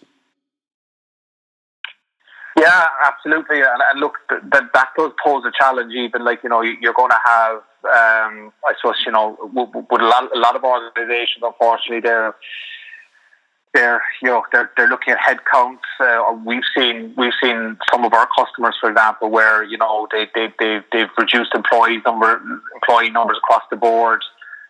Yeah, 2.62 2.86
absolutely, 3.04 3.62
and, 3.62 3.82
and 3.90 4.00
look, 4.00 4.20
that 4.30 4.70
that 4.72 4.90
does 4.96 5.12
pose 5.24 5.44
a 5.46 5.52
challenge. 5.58 5.94
Even 5.96 6.24
like 6.24 6.44
you 6.44 6.50
know, 6.50 6.62
you're 6.62 6.94
going 6.94 7.10
to 7.10 7.20
have, 7.26 7.56
um, 7.56 8.54
I 8.64 8.74
suppose 8.80 8.98
you 9.04 9.12
know, 9.12 9.36
with 9.52 10.02
a 10.02 10.06
lot, 10.06 10.30
a 10.36 10.38
lot 10.38 10.56
of 10.56 10.64
organisations, 10.64 11.42
unfortunately, 11.42 12.02
they're 12.02 12.36
they're 13.74 14.04
you 14.22 14.28
know 14.28 14.44
they're 14.52 14.70
they're 14.78 14.90
looking 14.90 15.16
at 15.16 15.20
headcounts. 15.20 15.80
Uh, 16.00 16.38
we've 16.46 16.62
seen 16.78 17.16
we've 17.18 17.34
seen 17.42 17.80
some 17.92 18.06
of 18.06 18.14
our 18.14 18.28
customers, 18.38 18.76
for 18.80 18.92
example, 18.92 19.32
where 19.32 19.64
you 19.64 19.80
know 19.80 20.08
they 20.12 20.28
they 20.36 20.54
they 20.60 20.82
they've 20.92 21.10
reduced 21.18 21.56
employee 21.56 22.00
number 22.06 22.40
employee 22.76 23.10
numbers 23.10 23.38
across 23.38 23.64
the 23.72 23.76
board. 23.76 24.24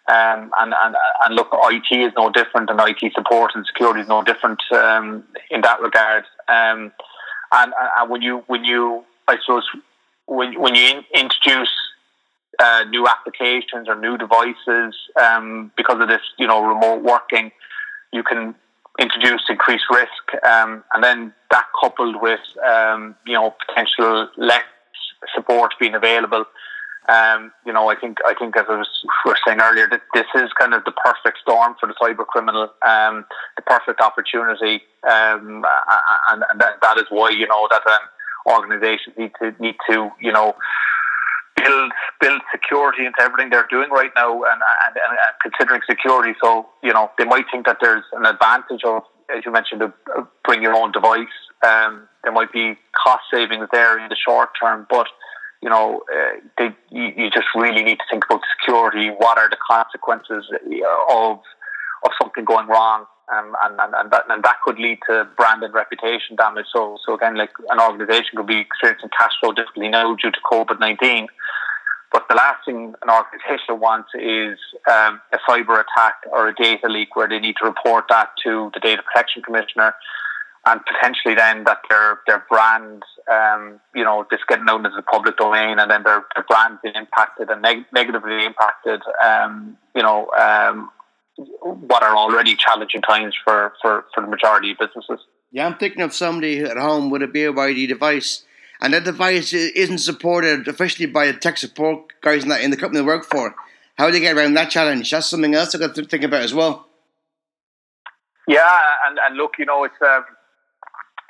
Um, 0.08 0.52
and, 0.60 0.74
and 0.74 0.96
and 1.26 1.36
look, 1.36 1.50
IT 1.52 1.94
is 1.94 2.14
no 2.16 2.30
different, 2.30 2.70
and 2.70 2.80
IT 2.80 3.14
support 3.14 3.52
and 3.54 3.66
security 3.66 4.00
is 4.00 4.08
no 4.08 4.24
different 4.24 4.62
um, 4.72 5.26
in 5.50 5.60
that 5.62 5.82
regard. 5.82 6.24
Um, 6.48 6.94
and, 7.52 7.74
and 7.98 8.10
when 8.10 8.22
you 8.22 8.44
when 8.48 8.64
you 8.64 9.04
I 9.28 9.38
suppose 9.40 9.68
when 10.26 10.60
when 10.60 10.76
you 10.76 10.84
in, 10.84 11.04
introduce 11.14 11.70
uh, 12.60 12.86
new 12.90 13.08
applications 13.08 13.88
or 13.88 13.96
new 13.96 14.18
devices 14.18 14.96
um, 15.20 15.72
because 15.76 16.00
of 16.02 16.08
this, 16.08 16.22
you 16.38 16.46
know, 16.48 16.64
remote 16.64 17.02
working, 17.02 17.52
you 18.12 18.24
can 18.24 18.54
introduce 19.00 19.42
increased 19.50 19.86
risk, 19.90 20.44
um, 20.46 20.84
and 20.94 21.04
then 21.04 21.34
that 21.50 21.66
coupled 21.82 22.22
with 22.22 22.42
um, 22.68 23.16
you 23.26 23.34
know 23.34 23.54
potential 23.68 24.30
less 24.38 24.64
support 25.34 25.74
being 25.80 25.96
available. 25.96 26.46
Um, 27.10 27.52
you 27.66 27.74
know, 27.74 27.90
I 27.90 27.96
think 27.96 28.18
I 28.26 28.36
think 28.38 28.56
as 28.56 28.66
I 28.70 28.78
was, 28.78 28.90
we 29.26 29.32
were 29.32 29.38
saying 29.46 29.60
earlier, 29.60 29.88
that 29.90 30.02
this 30.14 30.28
is 30.36 30.52
kind 30.60 30.74
of 30.74 30.86
the 30.86 30.92
perfect 30.92 31.40
storm 31.42 31.76
for 31.80 31.88
the 31.88 31.96
cyber 32.00 32.26
criminal, 32.26 32.70
um, 32.86 33.26
the 33.56 33.64
perfect 33.66 34.00
opportunity, 34.02 34.82
um, 35.04 35.66
and, 36.30 36.44
and 36.52 36.62
that, 36.62 36.98
is 36.98 37.06
why 37.10 37.32
you 37.32 37.48
know 37.48 37.68
that 37.72 37.82
um, 37.88 38.54
organisations 38.54 39.16
need 39.18 39.32
to 39.42 39.56
need 39.60 39.76
to 39.90 40.12
you 40.22 40.32
know 40.32 40.54
build 41.56 41.92
build 42.20 42.42
security 42.52 43.06
into 43.06 43.20
everything 43.20 43.50
they're 43.50 43.68
doing 43.70 43.90
right 43.90 44.12
now, 44.16 44.44
and, 44.44 44.62
and, 44.86 44.96
and 44.96 45.18
considering 45.42 45.82
security. 45.90 46.38
So 46.42 46.70
you 46.84 46.94
know 46.94 47.10
they 47.18 47.26
might 47.26 47.46
think 47.52 47.66
that 47.66 47.78
there's 47.82 48.06
an 48.14 48.28
advantage 48.28 48.84
of, 48.86 49.02
as 49.36 49.44
you 49.44 49.52
mentioned, 49.52 49.82
to 49.82 49.92
bring 50.46 50.62
your 50.62 50.76
own 50.76 50.92
device. 50.92 51.34
Um, 51.66 52.08
there 52.24 52.32
might 52.32 52.52
be 52.52 52.78
cost 52.94 53.24
savings 53.34 53.68
there 53.72 53.98
in 53.98 54.08
the 54.10 54.16
short 54.16 54.50
term, 54.62 54.86
but 54.88 55.08
you 55.62 55.70
know 55.70 56.02
uh, 56.14 56.40
they, 56.58 56.70
you, 56.90 57.12
you 57.16 57.30
just 57.30 57.48
really 57.56 57.84
need 57.84 58.00
to 58.00 58.06
think 58.10 58.26
about 58.26 58.42
security. 58.58 59.10
What 59.10 59.38
are 59.38 59.50
the 59.50 59.58
consequences 59.70 60.46
of 61.10 61.40
of 62.04 62.12
something 62.22 62.46
going 62.46 62.68
wrong? 62.68 63.06
Um, 63.32 63.56
and, 63.64 63.80
and, 63.80 63.94
and, 63.96 64.12
that, 64.12 64.24
and 64.28 64.44
that 64.44 64.58
could 64.62 64.78
lead 64.78 65.00
to 65.08 65.26
brand 65.38 65.64
and 65.64 65.74
reputation 65.74 66.36
damage. 66.36 66.66
So, 66.74 66.98
so 67.06 67.14
again, 67.14 67.36
like 67.38 67.52
an 67.70 67.80
organisation 67.80 68.36
could 68.36 68.48
be 68.48 68.60
experiencing 68.60 69.10
cash 69.18 69.32
flow 69.40 69.54
difficulty 69.54 69.88
now 69.88 70.16
due 70.16 70.32
to 70.32 70.40
COVID 70.52 70.82
nineteen. 70.82 71.28
But 72.12 72.28
the 72.28 72.36
last 72.36 72.66
thing 72.66 72.94
an 73.02 73.10
organisation 73.10 73.80
wants 73.80 74.10
is 74.16 74.60
um, 74.92 75.22
a 75.32 75.40
cyber 75.48 75.80
attack 75.80 76.16
or 76.30 76.50
a 76.50 76.54
data 76.54 76.90
leak 76.90 77.16
where 77.16 77.30
they 77.30 77.40
need 77.40 77.56
to 77.62 77.66
report 77.66 78.06
that 78.10 78.32
to 78.44 78.70
the 78.74 78.82
data 78.82 79.02
protection 79.02 79.44
commissioner, 79.44 79.96
and 80.66 80.80
potentially 80.86 81.36
then 81.36 81.64
that 81.64 81.80
their 81.90 82.20
their 82.28 82.46
brand, 82.50 83.04
um, 83.32 83.80
you 83.96 84.04
know, 84.04 84.26
this 84.30 84.40
getting 84.48 84.66
out 84.70 84.78
into 84.78 84.96
the 84.96 85.02
public 85.02 85.38
domain, 85.38 85.80
and 85.80 85.90
then 85.90 86.04
their, 86.04 86.24
their 86.36 86.44
brand 86.48 86.78
being 86.84 86.96
impacted 86.96 87.50
and 87.50 87.62
neg- 87.62 87.86
negatively 87.94 88.46
impacted, 88.46 89.02
um, 89.24 89.78
you 89.96 90.04
know, 90.04 90.30
um, 90.32 90.92
what 91.62 92.04
are 92.04 92.16
already 92.16 92.56
challenging 92.56 93.02
times 93.02 93.36
for, 93.44 93.74
for, 93.82 94.06
for 94.14 94.22
the 94.22 94.28
majority 94.28 94.72
of 94.72 94.78
businesses. 94.78 95.26
Yeah, 95.52 95.66
I'm 95.66 95.78
thinking 95.78 96.02
of 96.02 96.14
somebody 96.14 96.60
at 96.60 96.78
home 96.78 97.10
with 97.10 97.24
a 97.24 97.28
BYD 97.28 97.88
device, 97.88 98.44
and 98.80 98.94
that 98.94 99.04
device 99.04 99.54
isn't 99.54 99.98
supported 99.98 100.68
officially 100.68 101.08
by 101.08 101.28
the 101.28 101.34
tech 101.34 101.58
support 101.58 102.14
guys 102.22 102.44
in, 102.44 102.50
that, 102.50 102.62
in 102.62 102.72
the 102.72 102.78
company 102.78 103.02
they 103.02 103.06
work 103.06 103.26
for. 103.26 103.56
How 103.98 104.08
do 104.08 104.14
they 104.14 104.20
get 104.20 104.38
around 104.38 104.54
that 104.54 104.70
challenge? 104.70 105.12
That's 105.12 105.28
something 105.28 105.54
else 105.54 105.76
I've 105.76 105.82
got 105.82 105.96
to 105.96 106.06
think 106.06 106.24
about 106.24 106.42
as 106.42 106.54
well. 106.54 106.88
Yeah, 108.48 108.78
and, 109.08 109.20
and 109.26 109.38
look, 109.38 109.54
you 109.60 109.66
know, 109.66 109.84
it's 109.84 109.94
um, 110.02 110.26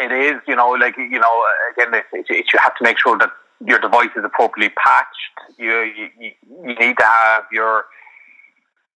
it 0.02 0.12
is, 0.12 0.42
you 0.48 0.56
know, 0.56 0.70
like 0.72 0.98
you 0.98 1.20
know, 1.20 1.44
again, 1.74 1.94
it, 1.94 2.06
it, 2.14 2.26
it, 2.30 2.46
you 2.54 2.60
have 2.62 2.76
to 2.76 2.84
make 2.84 2.98
sure 2.98 3.18
that 3.18 3.32
your 3.66 3.80
device 3.80 4.10
is 4.16 4.24
appropriately 4.24 4.74
patched. 4.76 5.58
You, 5.58 5.82
you 5.82 6.32
you 6.64 6.76
need 6.76 6.98
to 6.98 7.06
have 7.06 7.44
your 7.52 7.86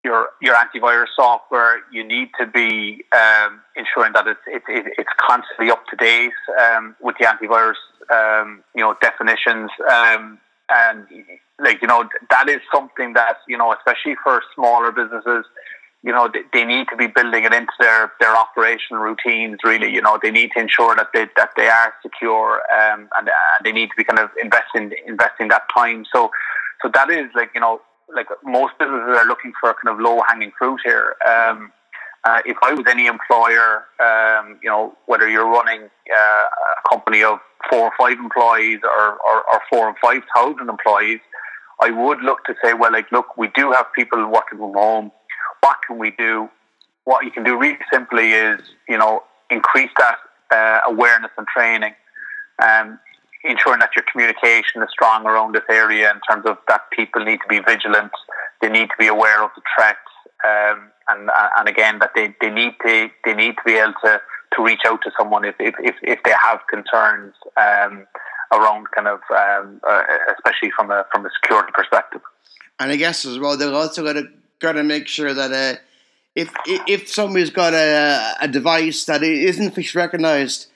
your 0.04 0.30
your 0.42 0.56
antivirus 0.56 1.08
software. 1.16 1.82
You 1.92 2.04
need 2.08 2.30
to 2.40 2.48
be 2.48 3.04
um, 3.14 3.62
ensuring 3.76 4.14
that 4.14 4.28
it's 4.28 4.40
it, 4.48 4.64
it, 4.68 4.94
it's 4.98 5.10
constantly 5.20 5.70
up 5.72 5.86
to 5.88 5.96
date 5.96 6.32
um, 6.60 6.96
with 7.02 7.16
the 7.20 7.26
antivirus, 7.26 7.82
um, 8.12 8.64
you 8.76 8.82
know, 8.82 8.96
definitions. 9.02 9.70
Um, 9.92 10.40
and 10.70 11.06
like 11.60 11.82
you 11.82 11.88
know, 11.88 12.08
that 12.30 12.50
is 12.50 12.62
something 12.74 13.14
that 13.14 13.38
you 13.48 13.58
know, 13.58 13.74
especially 13.74 14.16
for 14.24 14.42
smaller 14.54 14.92
businesses, 14.92 15.46
you 16.06 16.12
know, 16.12 16.30
they, 16.32 16.44
they 16.54 16.66
need 16.66 16.88
to 16.90 16.96
be 16.96 17.08
building 17.08 17.46
it 17.46 17.54
into 17.54 17.74
their 17.80 18.14
their 18.20 18.36
operational 18.36 19.02
routines. 19.02 19.58
Really, 19.64 19.92
you 19.92 20.02
know, 20.02 20.20
they 20.22 20.30
need 20.30 20.52
to 20.56 20.62
ensure 20.62 20.96
that 20.96 21.08
they 21.14 21.28
that 21.36 21.50
they 21.58 21.68
are 21.68 21.94
secure, 22.04 22.62
um, 22.72 23.10
and 23.18 23.28
uh, 23.28 23.32
they 23.64 23.72
need 23.72 23.88
to 23.88 23.96
be 23.98 24.04
kind 24.04 24.20
of 24.20 24.30
investing 24.42 24.94
investing 25.08 25.48
that 25.48 25.64
time. 25.76 26.06
So, 26.14 26.30
so 26.84 26.92
that 26.94 27.10
is 27.10 27.26
like 27.34 27.50
you 27.56 27.62
know 27.62 27.82
like 28.16 28.28
most 28.44 28.74
businesses 28.78 29.18
are 29.18 29.26
looking 29.26 29.52
for 29.60 29.74
kind 29.84 29.94
of 29.94 30.00
low 30.00 30.22
hanging 30.28 30.52
fruit 30.60 30.80
here. 30.86 31.16
Um, 31.28 31.72
uh, 32.24 32.42
if 32.46 32.58
I 32.64 32.74
was 32.74 32.86
any 32.88 33.08
employer, 33.08 33.86
um, 34.00 34.60
you 34.62 34.70
know, 34.70 34.96
whether 35.06 35.30
you're 35.30 35.50
running 35.50 35.82
uh, 35.84 36.18
a 36.18 36.90
company 36.90 37.24
of 37.24 37.40
four 37.70 37.90
or 37.90 37.92
five 37.98 38.18
employees 38.18 38.80
or, 38.84 39.18
or, 39.20 39.44
or 39.52 39.62
four 39.70 39.88
or 39.88 39.96
five 40.02 40.22
thousand 40.36 40.70
employees, 40.70 41.20
I 41.82 41.92
would 41.92 42.22
look 42.22 42.44
to 42.46 42.56
say, 42.64 42.74
well, 42.74 42.92
like, 42.92 43.12
look, 43.12 43.38
we 43.38 43.50
do 43.56 43.72
have 43.72 43.86
people 43.94 44.20
working 44.28 44.58
from 44.58 44.74
home. 44.74 45.12
What 45.66 45.78
can 45.88 45.98
we 45.98 46.12
do? 46.12 46.48
What 47.06 47.26
you 47.26 47.32
can 47.32 47.44
do 47.44 47.58
really 47.58 47.80
simply 47.92 48.34
is, 48.34 48.60
you 48.88 49.00
know, 49.00 49.24
increase 49.50 49.90
that 49.98 50.18
uh, 50.52 50.80
awareness 50.88 51.32
and 51.40 51.48
training. 51.48 51.94
Um, 52.64 53.00
ensuring 53.44 53.80
that 53.80 53.90
your 53.96 54.06
communication 54.12 54.84
is 54.84 54.90
strong 54.92 55.26
around 55.26 55.56
this 55.56 55.64
area 55.70 56.12
in 56.12 56.20
terms 56.30 56.46
of 56.46 56.58
that 56.68 56.82
people 56.92 57.24
need 57.24 57.40
to 57.42 57.48
be 57.50 57.60
vigilant, 57.60 58.12
they 58.62 58.70
need 58.70 58.90
to 58.90 58.96
be 59.00 59.08
aware 59.08 59.44
of 59.44 59.50
the 59.56 59.62
threats, 59.76 60.12
um, 60.44 60.92
and 61.08 61.30
and 61.58 61.68
again 61.68 61.98
that 62.00 62.12
they, 62.16 62.36
they 62.42 62.52
need 62.52 62.74
to 62.86 63.10
they 63.26 63.34
need 63.34 63.56
to 63.58 63.64
be 63.66 63.74
able 63.74 63.94
to, 64.04 64.22
to 64.56 64.64
reach 64.64 64.82
out 64.86 65.00
to 65.04 65.12
someone 65.18 65.46
if 65.46 65.56
if, 65.60 65.74
if, 65.80 65.96
if 66.04 66.20
they 66.24 66.34
have 66.42 66.60
concerns 66.70 67.34
um, 67.58 68.06
around 68.54 68.86
kind 68.96 69.08
of 69.08 69.20
um, 69.32 69.82
uh, 69.88 70.04
especially 70.38 70.72
from 70.76 70.92
a 70.92 71.06
from 71.12 71.26
a 71.26 71.30
security 71.42 71.72
perspective. 71.74 72.22
And 72.80 72.92
I 72.92 72.98
guess 72.98 73.26
as 73.26 73.40
well 73.40 73.58
they've 73.58 73.74
also 73.74 74.04
got 74.04 74.14
to 74.14 74.28
got 74.60 74.74
to 74.74 74.84
make 74.84 75.08
sure 75.08 75.34
that. 75.34 75.52
Uh, 75.52 75.80
if, 76.36 76.52
if 76.66 77.10
somebody's 77.10 77.50
got 77.50 77.74
a, 77.74 78.36
a 78.42 78.48
device 78.48 79.06
that 79.06 79.24
isn't 79.24 79.72
fish 79.72 79.96
recognized, 79.96 80.68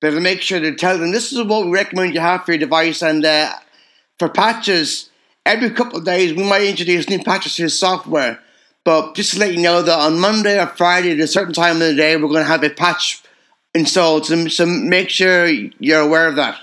but 0.00 0.10
to 0.10 0.20
make 0.20 0.42
sure 0.42 0.60
to 0.60 0.74
tell 0.74 0.98
them 0.98 1.12
this 1.12 1.32
is 1.32 1.42
what 1.44 1.64
we 1.64 1.70
recommend 1.70 2.14
you 2.14 2.20
have 2.20 2.44
for 2.44 2.52
your 2.52 2.58
device. 2.58 3.02
And 3.02 3.24
uh, 3.24 3.52
for 4.18 4.28
patches, 4.28 5.10
every 5.44 5.70
couple 5.70 5.98
of 5.98 6.04
days 6.04 6.34
we 6.34 6.42
might 6.42 6.64
introduce 6.64 7.08
new 7.08 7.22
patches 7.22 7.54
to 7.56 7.62
the 7.62 7.70
software. 7.70 8.40
But 8.84 9.14
just 9.14 9.34
to 9.34 9.40
let 9.40 9.54
you 9.54 9.62
know 9.62 9.82
that 9.82 9.98
on 9.98 10.20
Monday 10.20 10.60
or 10.60 10.66
Friday 10.66 11.12
at 11.12 11.20
a 11.20 11.26
certain 11.26 11.54
time 11.54 11.76
of 11.76 11.88
the 11.88 11.94
day, 11.94 12.16
we're 12.16 12.28
going 12.28 12.44
to 12.44 12.44
have 12.44 12.62
a 12.62 12.70
patch 12.70 13.22
installed. 13.74 14.26
So, 14.26 14.48
so 14.48 14.66
make 14.66 15.08
sure 15.08 15.46
you're 15.46 16.00
aware 16.00 16.28
of 16.28 16.36
that. 16.36 16.60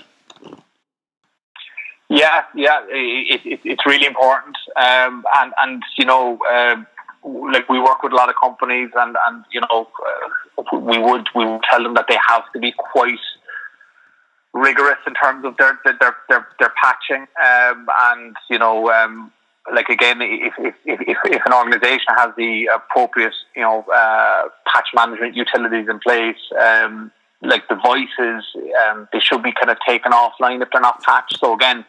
Yeah, 2.10 2.44
yeah, 2.54 2.80
it, 2.88 3.40
it, 3.44 3.60
it's 3.64 3.86
really 3.86 4.06
important, 4.06 4.56
um, 4.76 5.24
and 5.36 5.52
and 5.58 5.82
you 5.96 6.04
know, 6.04 6.38
um, 6.52 6.86
like 7.50 7.68
we 7.68 7.80
work 7.80 8.02
with 8.02 8.12
a 8.12 8.16
lot 8.16 8.28
of 8.28 8.34
companies, 8.40 8.90
and 8.94 9.16
and 9.26 9.44
you 9.52 9.60
know, 9.62 9.88
uh, 10.06 10.62
we 10.76 10.98
would 10.98 11.26
we 11.34 11.46
would 11.46 11.62
tell 11.70 11.82
them 11.82 11.94
that 11.94 12.06
they 12.08 12.18
have 12.28 12.44
to 12.52 12.58
be 12.58 12.72
quite 12.76 13.18
rigorous 14.52 14.98
in 15.06 15.14
terms 15.14 15.46
of 15.46 15.56
their 15.56 15.80
their 15.84 16.16
their, 16.28 16.46
their 16.58 16.72
patching, 16.82 17.26
um, 17.42 17.86
and 18.12 18.36
you 18.50 18.58
know, 18.58 18.90
um, 18.92 19.32
like 19.74 19.88
again, 19.88 20.20
if 20.20 20.52
if, 20.58 20.74
if, 20.84 21.18
if 21.24 21.42
an 21.46 21.54
organisation 21.54 22.12
has 22.18 22.30
the 22.36 22.66
appropriate 22.66 23.34
you 23.56 23.62
know 23.62 23.82
uh, 23.94 24.48
patch 24.70 24.88
management 24.94 25.34
utilities 25.34 25.88
in 25.88 25.98
place. 26.00 26.36
Um, 27.44 27.50
like 27.50 27.68
the 27.68 27.76
voices, 27.76 28.44
um, 28.88 29.08
they 29.12 29.20
should 29.20 29.42
be 29.42 29.52
kind 29.52 29.70
of 29.70 29.78
taken 29.86 30.12
offline 30.12 30.62
if 30.62 30.68
they're 30.72 30.80
not 30.80 31.02
patched. 31.02 31.38
So 31.38 31.54
again, 31.54 31.84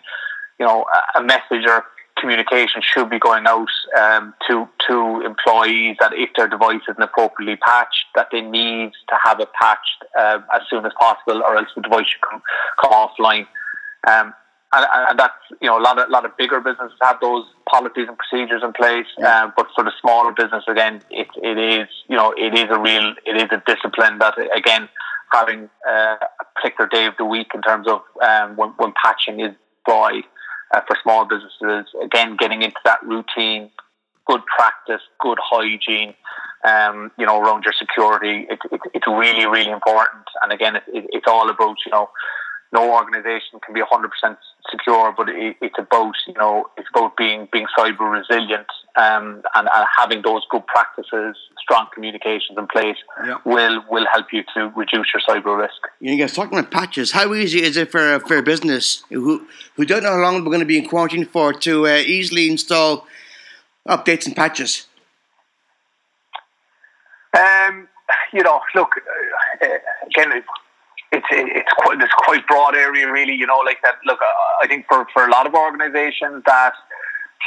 you 0.59 0.65
know, 0.65 0.85
a 1.15 1.21
message 1.21 1.65
or 1.67 1.85
communication 2.19 2.81
should 2.81 3.09
be 3.09 3.19
going 3.19 3.45
out 3.45 3.67
um, 3.99 4.33
to 4.47 4.67
to 4.87 5.21
employees 5.25 5.97
that 5.99 6.13
if 6.13 6.29
their 6.37 6.47
device 6.47 6.81
isn't 6.89 7.01
appropriately 7.01 7.57
patched, 7.57 8.05
that 8.15 8.27
they 8.31 8.41
need 8.41 8.91
to 9.09 9.15
have 9.23 9.39
it 9.39 9.49
patched 9.59 10.03
uh, 10.17 10.39
as 10.53 10.61
soon 10.69 10.85
as 10.85 10.91
possible, 10.99 11.41
or 11.43 11.57
else 11.57 11.67
the 11.75 11.81
device 11.81 12.05
should 12.07 12.21
come 12.21 12.41
come 12.81 12.91
offline. 12.91 13.47
Um, 14.07 14.33
and, 14.73 14.85
and, 15.09 15.19
that's 15.19 15.33
you 15.61 15.69
know 15.69 15.79
a 15.79 15.83
lot 15.83 15.99
of 15.99 16.09
a 16.09 16.11
lot 16.11 16.25
of 16.25 16.35
bigger 16.37 16.59
businesses 16.59 16.97
have 17.01 17.19
those 17.21 17.45
policies 17.69 18.07
and 18.07 18.17
procedures 18.17 18.61
in 18.63 18.73
place, 18.73 19.05
yeah. 19.17 19.45
uh, 19.45 19.51
but 19.55 19.67
for 19.75 19.83
the 19.83 19.91
smaller 20.01 20.31
business, 20.31 20.63
again, 20.67 21.01
it 21.09 21.27
it 21.41 21.57
is 21.57 21.87
you 22.09 22.15
know 22.15 22.33
it 22.37 22.53
is 22.53 22.65
a 22.69 22.79
real 22.79 23.13
it 23.25 23.37
is 23.37 23.49
a 23.51 23.61
discipline 23.65 24.19
that 24.19 24.35
again 24.55 24.89
having 25.35 25.69
uh, 25.87 26.15
a 26.43 26.45
particular 26.55 26.87
day 26.89 27.05
of 27.05 27.15
the 27.17 27.25
week 27.25 27.49
in 27.53 27.61
terms 27.61 27.87
of 27.87 27.99
um, 28.29 28.55
when, 28.55 28.69
when 28.77 28.93
patching 29.03 29.39
is 29.39 29.53
deployed 29.77 30.23
uh, 30.73 30.81
for 30.87 30.95
small 31.03 31.25
businesses. 31.25 31.85
Again, 32.01 32.37
getting 32.37 32.61
into 32.61 32.81
that 32.85 32.99
routine, 33.03 33.69
good 34.25 34.41
practice, 34.57 35.01
good 35.19 35.37
hygiene, 35.41 36.13
um, 36.71 37.11
you 37.19 37.25
know, 37.25 37.37
around 37.41 37.63
your 37.63 37.75
security. 37.77 38.47
It, 38.49 38.59
it, 38.71 38.81
it's 38.93 39.07
really, 39.07 39.45
really 39.45 39.71
important. 39.71 40.25
And 40.41 40.51
again, 40.51 40.75
it, 40.77 40.83
it's 41.17 41.27
all 41.27 41.49
about, 41.49 41.77
you 41.85 41.91
know, 41.91 42.09
no 42.75 42.93
organization 42.93 43.59
can 43.65 43.73
be 43.73 43.81
100% 43.81 44.37
secure, 44.69 45.13
but 45.15 45.29
it, 45.29 45.55
it's 45.61 45.79
about 45.79 46.13
you 46.27 46.33
know 46.33 46.69
it's 46.77 46.87
about 46.93 47.15
being 47.15 47.47
being 47.51 47.67
cyber 47.77 48.11
resilient 48.11 48.67
um, 48.97 49.41
and, 49.55 49.67
and, 49.73 49.85
having 49.97 50.21
those 50.23 50.43
good 50.49 50.65
practices, 50.67 51.35
strong 51.61 51.87
communications 51.93 52.57
in 52.57 52.67
place 52.67 52.97
yeah. 53.25 53.37
will 53.45 53.83
will 53.89 54.05
help 54.11 54.27
you 54.33 54.43
to 54.53 54.71
reduce 54.75 55.07
your 55.13 55.21
cyber 55.27 55.57
risk. 55.57 55.79
You 55.99 56.17
guys 56.17 56.33
talking 56.33 56.57
about 56.59 56.71
patches. 56.71 57.11
How 57.11 57.33
easy 57.33 57.63
is 57.63 57.77
it 57.77 57.91
for 57.91 58.19
for 58.19 58.37
a 58.37 58.43
business 58.43 59.03
who 59.09 59.47
who 59.75 59.85
don't 59.85 60.03
know 60.03 60.11
how 60.11 60.21
long 60.21 60.35
we're 60.43 60.55
going 60.55 60.67
to 60.67 60.73
be 60.75 60.77
in 60.77 60.87
quarantine 60.87 61.25
for 61.25 61.53
to 61.53 61.87
uh, 61.87 61.97
easily 62.15 62.49
install 62.49 63.07
updates 63.87 64.25
and 64.25 64.35
patches? 64.35 64.87
Um, 67.37 67.87
you 68.33 68.43
know, 68.43 68.59
look 68.75 68.91
uh, 69.61 69.67
again 70.07 70.43
it's 71.15 71.25
it's 71.31 71.73
quite 71.77 72.01
it's 72.01 72.13
quite 72.17 72.45
broad 72.47 72.75
area 72.75 73.11
really 73.11 73.33
you 73.33 73.47
know 73.47 73.61
like 73.65 73.81
that. 73.83 73.95
Look 74.05 74.19
I 74.61 74.67
think 74.67 74.85
for, 74.87 75.07
for 75.13 75.25
a 75.25 75.31
lot 75.31 75.47
of 75.47 75.53
organizations 75.53 76.43
that 76.45 76.73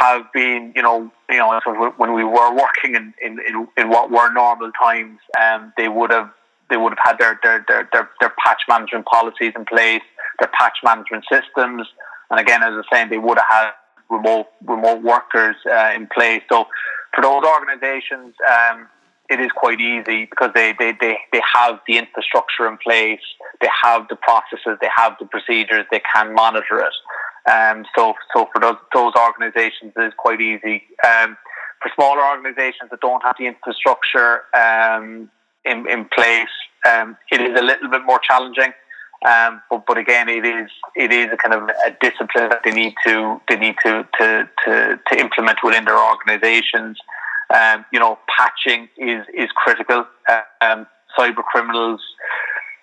have 0.00 0.22
been 0.32 0.72
you 0.74 0.82
know 0.82 1.10
you 1.28 1.38
know 1.38 1.60
when 1.96 2.14
we 2.14 2.24
were 2.24 2.54
working 2.54 2.94
in, 2.94 3.12
in, 3.22 3.38
in, 3.46 3.68
in 3.76 3.88
what 3.88 4.10
were 4.10 4.32
normal 4.32 4.70
times 4.82 5.18
um, 5.40 5.72
they 5.76 5.88
would 5.88 6.10
have 6.10 6.30
they 6.70 6.76
would 6.76 6.92
have 6.92 6.98
had 7.02 7.18
their, 7.18 7.40
their, 7.42 7.64
their, 7.66 7.88
their, 7.92 8.10
their 8.20 8.34
patch 8.44 8.60
management 8.68 9.06
policies 9.06 9.52
in 9.56 9.64
place 9.64 10.02
their 10.38 10.50
patch 10.58 10.78
management 10.84 11.24
systems. 11.30 11.86
And 12.30 12.40
again 12.40 12.62
as 12.62 12.72
I 12.72 12.76
was 12.76 12.86
saying 12.92 13.10
they 13.10 13.18
would 13.18 13.38
have 13.38 13.50
had 13.50 13.70
remote 14.08 14.46
remote 14.64 15.02
workers 15.02 15.56
uh, 15.70 15.92
in 15.94 16.06
place. 16.06 16.42
So 16.50 16.66
for 17.14 17.22
those 17.22 17.44
organizations 17.44 18.34
um, 18.48 18.88
it 19.28 19.40
is 19.40 19.50
quite 19.54 19.80
easy 19.80 20.24
because 20.24 20.50
they, 20.54 20.74
they, 20.78 20.92
they, 21.00 21.18
they 21.32 21.42
have 21.54 21.80
the 21.86 21.98
infrastructure 21.98 22.66
in 22.66 22.78
place, 22.78 23.20
they 23.60 23.68
have 23.82 24.08
the 24.08 24.16
processes, 24.16 24.78
they 24.80 24.88
have 24.94 25.16
the 25.20 25.26
procedures, 25.26 25.84
they 25.90 26.00
can 26.14 26.34
monitor 26.34 26.80
it. 26.80 27.50
Um, 27.50 27.84
so, 27.96 28.14
so 28.34 28.48
for 28.52 28.60
those, 28.60 28.76
those 28.94 29.12
organizations, 29.16 29.92
it 29.96 30.02
is 30.02 30.12
quite 30.16 30.40
easy. 30.40 30.82
Um, 31.06 31.36
for 31.82 31.90
smaller 31.94 32.24
organizations 32.24 32.90
that 32.90 33.00
don't 33.00 33.22
have 33.22 33.36
the 33.38 33.46
infrastructure 33.46 34.42
um, 34.54 35.30
in, 35.64 35.88
in 35.88 36.06
place, 36.06 36.48
um, 36.90 37.16
it 37.30 37.40
is 37.40 37.58
a 37.58 37.62
little 37.62 37.88
bit 37.90 38.04
more 38.04 38.18
challenging. 38.18 38.72
Um, 39.26 39.62
but, 39.68 39.84
but 39.86 39.98
again, 39.98 40.28
it 40.28 40.46
is 40.46 40.70
it 40.94 41.12
is 41.12 41.28
a 41.32 41.36
kind 41.36 41.52
of 41.52 41.68
a 41.68 41.90
discipline 42.00 42.50
that 42.50 42.60
they 42.64 42.70
need 42.70 42.94
to 43.04 43.40
they 43.48 43.56
need 43.56 43.74
to 43.84 44.06
to, 44.16 44.48
to, 44.64 45.00
to 45.10 45.18
implement 45.18 45.58
within 45.64 45.86
their 45.86 45.98
organizations. 45.98 46.96
Um, 47.54 47.84
you 47.92 47.98
know, 47.98 48.18
patching 48.36 48.88
is 48.96 49.24
is 49.34 49.48
critical. 49.54 50.06
Um, 50.60 50.86
cyber 51.18 51.42
criminals 51.42 52.00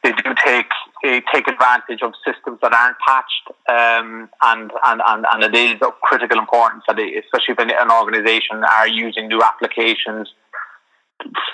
they 0.06 0.12
do 0.12 0.36
take 0.46 0.70
they 1.02 1.22
take 1.34 1.48
advantage 1.48 2.02
of 2.04 2.14
systems 2.24 2.60
that 2.62 2.74
aren't 2.74 2.98
patched, 3.00 3.48
um, 3.70 4.30
and, 4.44 4.72
and, 4.84 5.02
and, 5.06 5.26
and 5.32 5.44
it 5.44 5.56
is 5.56 5.82
of 5.82 6.00
critical 6.02 6.40
importance 6.40 6.84
that, 6.88 6.96
they, 6.96 7.16
especially 7.16 7.54
if 7.54 7.60
an 7.60 7.92
organisation 7.92 8.64
are 8.64 8.88
using 8.88 9.28
new 9.28 9.42
applications 9.42 10.32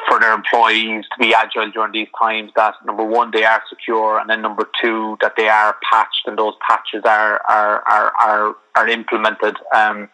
for 0.07 0.19
their 0.19 0.33
employees 0.33 1.05
to 1.11 1.19
be 1.19 1.33
agile 1.33 1.71
during 1.71 1.93
these 1.93 2.07
times. 2.21 2.51
That 2.55 2.75
number 2.85 3.05
one, 3.05 3.31
they 3.31 3.45
are 3.45 3.61
secure, 3.69 4.19
and 4.19 4.29
then 4.29 4.41
number 4.41 4.69
two, 4.81 5.17
that 5.21 5.33
they 5.37 5.47
are 5.47 5.77
patched, 5.89 6.27
and 6.27 6.37
those 6.37 6.53
patches 6.67 7.03
are 7.05 7.41
are 7.47 7.81
are 7.87 8.13
are, 8.19 8.55
are 8.75 8.87
implemented. 8.89 9.55
Um, 9.73 10.09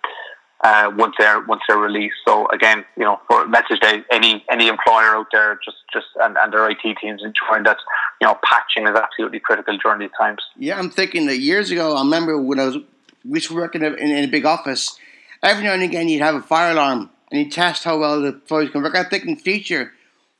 uh, 0.61 0.91
once 0.95 1.15
they're 1.19 1.41
once 1.41 1.61
they're 1.67 1.77
released. 1.77 2.15
So 2.27 2.47
again, 2.49 2.83
you 2.97 3.03
know, 3.03 3.19
for 3.27 3.47
message 3.47 3.79
day, 3.79 4.03
any 4.11 4.43
any 4.49 4.67
employer 4.67 5.15
out 5.15 5.27
there, 5.31 5.59
just 5.63 5.77
just 5.91 6.07
and, 6.21 6.37
and 6.37 6.51
their 6.51 6.69
IT 6.69 6.81
teams 7.01 7.21
ensuring 7.23 7.63
that 7.63 7.77
you 8.19 8.27
know 8.27 8.37
patching 8.43 8.87
is 8.87 8.95
absolutely 8.95 9.39
critical 9.39 9.77
during 9.77 9.99
these 9.99 10.09
times. 10.17 10.39
Yeah, 10.57 10.79
I'm 10.79 10.89
thinking 10.89 11.27
that 11.27 11.37
years 11.37 11.71
ago, 11.71 11.95
I 11.95 12.01
remember 12.01 12.41
when 12.41 12.59
I 12.59 12.65
was 12.65 12.77
we 13.23 13.41
were 13.49 13.61
working 13.61 13.83
in, 13.83 13.95
in 13.95 14.23
a 14.23 14.27
big 14.27 14.45
office. 14.45 14.97
Every 15.43 15.63
now 15.63 15.73
and 15.73 15.83
again, 15.83 16.09
you'd 16.09 16.21
have 16.21 16.35
a 16.35 16.41
fire 16.41 16.71
alarm 16.71 17.11
and 17.31 17.41
you 17.41 17.49
test 17.49 17.83
how 17.83 17.99
well 17.99 18.21
the 18.21 18.29
employees 18.29 18.71
can 18.71 18.81
work. 18.81 18.95
I 18.95 19.03
think 19.03 19.25
in 19.25 19.35
future 19.35 19.91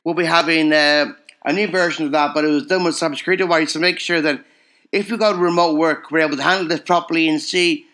we'll 0.02 0.14
be 0.14 0.24
having 0.24 0.72
uh, 0.72 1.12
a 1.44 1.52
new 1.52 1.68
version 1.68 2.06
of 2.06 2.12
that, 2.12 2.34
but 2.34 2.44
it 2.44 2.48
was 2.48 2.66
done 2.66 2.84
with 2.84 2.94
cybersecurity 2.94 3.48
wise 3.48 3.72
to 3.74 3.78
make 3.78 3.98
sure 3.98 4.20
that 4.20 4.44
if 4.90 5.10
we 5.10 5.18
go 5.18 5.32
to 5.32 5.38
remote 5.38 5.76
work, 5.76 6.10
we're 6.10 6.20
able 6.20 6.36
to 6.36 6.42
handle 6.42 6.66
this 6.66 6.80
properly 6.80 7.28
and 7.28 7.40
see 7.40 7.86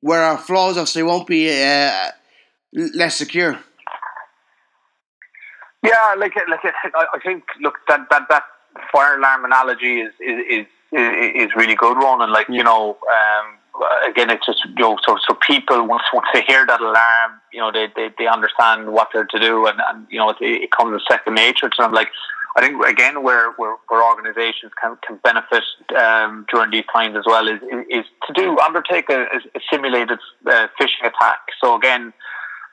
where 0.00 0.22
our 0.22 0.38
flaws 0.38 0.76
are, 0.76 0.86
so 0.86 0.98
they 0.98 1.02
won't 1.02 1.26
be 1.26 1.48
uh, 1.50 2.10
less 2.72 3.16
secure. 3.16 3.58
Yeah, 5.82 6.14
like 6.18 6.34
like 6.48 6.60
I 6.94 7.18
think 7.24 7.44
look 7.60 7.78
that 7.88 8.06
that 8.10 8.26
that 8.28 8.44
fire 8.92 9.16
alarm 9.16 9.44
analogy 9.44 10.00
is 10.00 10.12
is 10.20 10.38
is, 10.50 10.66
is 10.92 11.50
really 11.56 11.74
good 11.74 11.98
one, 11.98 12.22
and 12.22 12.32
like 12.32 12.48
yeah. 12.48 12.56
you 12.56 12.64
know. 12.64 12.90
Um, 12.90 13.59
again, 14.08 14.30
it's 14.30 14.46
just 14.46 14.64
you 14.64 14.74
know, 14.76 14.96
so 15.06 15.16
so 15.26 15.34
people 15.46 15.86
once 15.86 16.02
once 16.12 16.26
they 16.34 16.42
hear 16.42 16.66
that 16.66 16.80
alarm, 16.80 17.40
you 17.52 17.60
know, 17.60 17.70
they 17.72 17.88
they, 17.96 18.10
they 18.18 18.26
understand 18.26 18.92
what 18.92 19.08
they're 19.12 19.24
to 19.24 19.38
do, 19.38 19.66
and, 19.66 19.80
and 19.88 20.06
you 20.10 20.18
know, 20.18 20.30
it, 20.30 20.36
it 20.40 20.70
comes 20.70 20.94
as 20.94 21.02
second 21.08 21.34
nature 21.34 21.68
to 21.68 21.76
them. 21.78 21.92
Like 21.92 22.08
I 22.56 22.60
think 22.60 22.84
again 22.84 23.22
where 23.22 23.52
where, 23.52 23.76
where 23.88 24.02
organisations 24.02 24.72
can, 24.80 24.96
can 25.06 25.18
benefit 25.22 25.64
um, 25.96 26.46
during 26.50 26.70
these 26.70 26.84
times 26.92 27.16
as 27.16 27.24
well 27.26 27.48
is 27.48 27.60
is 27.88 28.04
to 28.26 28.32
do 28.32 28.58
undertake 28.58 29.08
a, 29.10 29.22
a 29.54 29.60
simulated 29.70 30.18
uh, 30.46 30.66
phishing 30.80 31.04
attack. 31.04 31.40
So 31.62 31.76
again, 31.76 32.12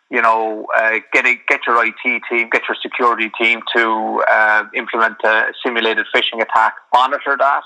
you 0.10 0.22
know, 0.22 0.68
uh, 0.78 1.00
get 1.14 1.26
a, 1.26 1.36
get 1.48 1.62
your 1.68 1.86
IT 1.86 2.22
team, 2.30 2.50
get 2.50 2.64
your 2.68 2.78
security 2.82 3.30
team 3.40 3.62
to 3.76 4.24
uh, 4.30 4.64
implement 4.74 5.18
a 5.24 5.54
simulated 5.64 6.06
phishing 6.16 6.42
attack. 6.42 6.76
Monitor 6.94 7.36
that 7.38 7.64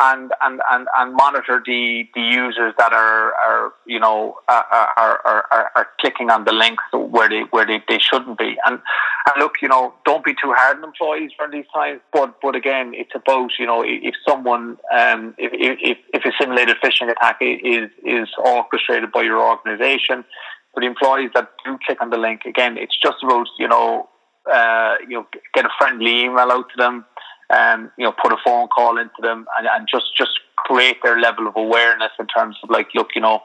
and 0.00 0.32
and 0.42 0.60
and, 0.70 0.88
and 0.96 1.14
monitor 1.14 1.62
the, 1.64 2.08
the 2.14 2.20
users 2.20 2.74
that 2.78 2.92
are, 2.92 3.34
are 3.34 3.72
you 3.86 4.00
know 4.00 4.36
are, 4.48 4.64
are, 4.96 5.20
are, 5.26 5.70
are 5.76 5.88
clicking 6.00 6.30
on 6.30 6.44
the 6.44 6.52
links 6.52 6.82
where 6.92 7.28
they 7.28 7.42
where 7.50 7.66
they, 7.66 7.82
they 7.88 7.98
shouldn't 7.98 8.38
be. 8.38 8.56
And 8.64 8.80
and 9.26 9.34
look 9.38 9.54
you 9.60 9.68
know 9.68 9.92
don't 10.04 10.24
be 10.24 10.32
too 10.32 10.52
hard 10.56 10.78
on 10.78 10.84
employees 10.84 11.32
during 11.36 11.52
these 11.52 11.70
times 11.72 12.00
but 12.12 12.40
but 12.40 12.56
again 12.56 12.92
it's 12.94 13.10
about 13.14 13.50
you 13.58 13.66
know 13.66 13.82
if 13.86 14.14
someone 14.26 14.78
um, 14.92 15.34
if, 15.38 15.52
if, 15.52 15.98
if 16.14 16.24
a 16.24 16.32
simulated 16.40 16.76
phishing 16.82 17.10
attack 17.10 17.36
is 17.40 17.90
is 18.04 18.28
orchestrated 18.38 19.12
by 19.12 19.22
your 19.22 19.38
organization 19.38 20.24
for 20.72 20.80
the 20.80 20.86
employees 20.86 21.30
that 21.34 21.50
do 21.64 21.78
click 21.86 22.00
on 22.00 22.10
the 22.10 22.16
link 22.16 22.44
again 22.44 22.78
it's 22.78 22.96
just 22.96 23.18
about 23.22 23.46
you 23.58 23.68
know 23.68 24.08
uh, 24.50 24.94
you 25.02 25.16
know 25.16 25.26
get 25.54 25.64
a 25.64 25.70
friendly 25.78 26.22
email 26.22 26.50
out 26.50 26.68
to 26.70 26.76
them 26.76 27.04
um, 27.50 27.90
you 27.98 28.04
know, 28.04 28.12
put 28.12 28.32
a 28.32 28.36
phone 28.44 28.68
call 28.68 28.98
into 28.98 29.20
them 29.20 29.46
and, 29.58 29.66
and 29.66 29.88
just, 29.90 30.16
just 30.16 30.38
create 30.56 30.98
their 31.02 31.18
level 31.20 31.46
of 31.46 31.56
awareness 31.56 32.12
in 32.18 32.26
terms 32.26 32.56
of 32.62 32.70
like, 32.70 32.88
look, 32.94 33.08
you 33.14 33.20
know, 33.20 33.40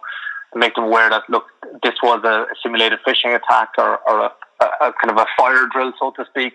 make 0.56 0.76
them 0.76 0.86
aware 0.86 1.10
that, 1.10 1.24
look, 1.30 1.46
this 1.84 1.96
was 2.02 2.24
a 2.24 2.46
simulated 2.64 3.00
phishing 3.06 3.36
attack 3.36 3.70
or, 3.78 4.00
or 4.08 4.32
a, 4.62 4.66
a, 4.82 4.94
kind 5.02 5.12
of 5.12 5.18
a 5.18 5.26
fire 5.38 5.68
drill, 5.72 5.92
so 6.00 6.12
to 6.12 6.26
speak. 6.30 6.54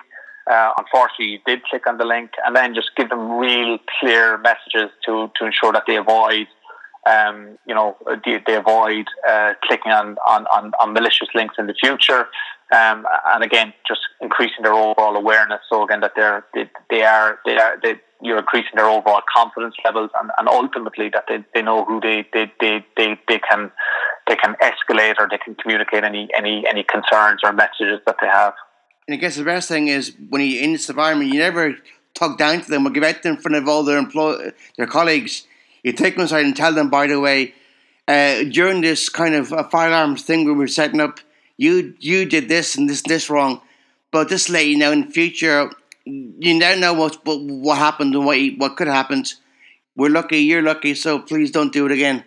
Uh, 0.51 0.73
unfortunately, 0.79 1.27
you 1.27 1.39
did 1.47 1.63
click 1.65 1.87
on 1.87 1.99
the 1.99 2.05
link, 2.05 2.31
and 2.45 2.57
then 2.57 2.75
just 2.75 2.91
give 2.97 3.09
them 3.09 3.31
real 3.33 3.79
clear 4.01 4.39
messages 4.39 4.91
to, 5.05 5.31
to 5.39 5.45
ensure 5.45 5.73
that 5.73 5.85
they 5.87 5.97
avoid, 5.97 6.47
um, 7.09 7.59
you 7.67 7.75
know, 7.75 7.97
they, 8.25 8.41
they 8.47 8.57
avoid 8.57 9.07
uh, 9.29 9.53
clicking 9.65 9.93
on, 9.93 10.17
on, 10.27 10.47
on, 10.47 10.73
on 10.81 10.93
malicious 10.93 11.29
links 11.35 11.55
in 11.59 11.67
the 11.67 11.75
future. 11.75 12.27
Um, 12.73 13.05
and 13.27 13.43
again, 13.43 13.73
just 13.87 14.01
increasing 14.21 14.63
their 14.63 14.75
overall 14.75 15.17
awareness. 15.17 15.61
So 15.69 15.83
again, 15.85 16.01
that 16.01 16.13
they're 16.15 16.45
they, 16.55 16.71
they 16.89 17.03
are 17.03 17.39
they 17.45 17.57
are 17.57 17.79
they, 17.83 18.01
you're 18.23 18.39
increasing 18.39 18.73
their 18.77 18.87
overall 18.87 19.23
confidence 19.35 19.75
levels, 19.85 20.11
and, 20.21 20.31
and 20.39 20.49
ultimately 20.49 21.09
that 21.09 21.25
they, 21.29 21.45
they 21.55 21.63
know 21.63 21.85
who 21.85 22.01
they, 22.01 22.27
they, 22.35 22.53
they, 22.61 22.85
they, 22.97 23.19
they 23.27 23.39
can 23.39 23.73
they 24.29 24.37
can 24.37 24.55
escalate 24.63 25.15
or 25.19 25.27
they 25.31 25.39
can 25.39 25.55
communicate 25.55 26.05
any 26.05 26.29
any 26.37 26.65
any 26.69 26.85
concerns 26.85 27.41
or 27.43 27.53
messages 27.53 28.01
that 28.07 28.17
they 28.21 28.29
have. 28.29 28.55
And 29.09 29.15
I 29.15 29.19
guess 29.19 29.37
the 29.37 29.45
best 29.45 29.69
thing 29.69 29.89
is 29.89 30.15
when 30.29 30.43
you're 30.43 30.63
in 30.63 30.73
this 30.73 30.89
environment, 30.89 31.33
you 31.33 31.41
never 31.41 31.77
talk 32.15 32.39
down 32.39 32.61
to 32.61 32.71
them 32.71 32.87
or 32.87 32.91
give 32.91 33.03
out 33.03 33.25
in 33.25 33.37
front 33.37 33.57
of 33.57 33.69
all 33.69 33.83
their 33.83 33.99
employ 33.99 34.53
their 34.77 34.87
colleagues. 34.87 35.47
You 35.83 35.93
take 35.93 36.15
them 36.15 36.27
aside 36.27 36.45
and 36.45 36.55
tell 36.55 36.75
them, 36.75 36.91
by 36.91 37.07
the 37.07 37.19
way, 37.19 37.55
uh, 38.07 38.45
during 38.45 38.83
this 38.83 39.09
kind 39.09 39.35
of 39.35 39.53
uh, 39.53 39.69
fire 39.69 40.17
thing 40.17 40.45
we 40.45 40.53
were 40.53 40.69
setting 40.69 41.01
up, 41.01 41.21
you 41.61 41.95
you 42.01 42.25
did 42.25 42.49
this 42.49 42.77
and 42.77 42.89
this 42.89 43.03
and 43.03 43.11
this 43.11 43.29
wrong. 43.29 43.61
But 44.11 44.29
just 44.29 44.49
let 44.49 44.67
you 44.67 44.79
know 44.79 44.93
in 44.93 45.03
the 45.03 45.13
future, 45.13 45.71
you 46.05 46.55
never 46.59 46.81
know 46.81 46.95
what 46.95 47.25
what, 47.27 47.41
what 47.43 47.79
happened 47.79 48.15
and 48.15 48.25
what 48.25 48.39
what 48.57 48.77
could 48.77 48.87
have 48.87 48.97
happened. 48.97 49.35
We're 49.95 50.09
lucky, 50.09 50.39
you're 50.39 50.63
lucky, 50.63 50.95
so 50.95 51.19
please 51.19 51.51
don't 51.51 51.73
do 51.73 51.85
it 51.85 51.93
again. 51.93 52.25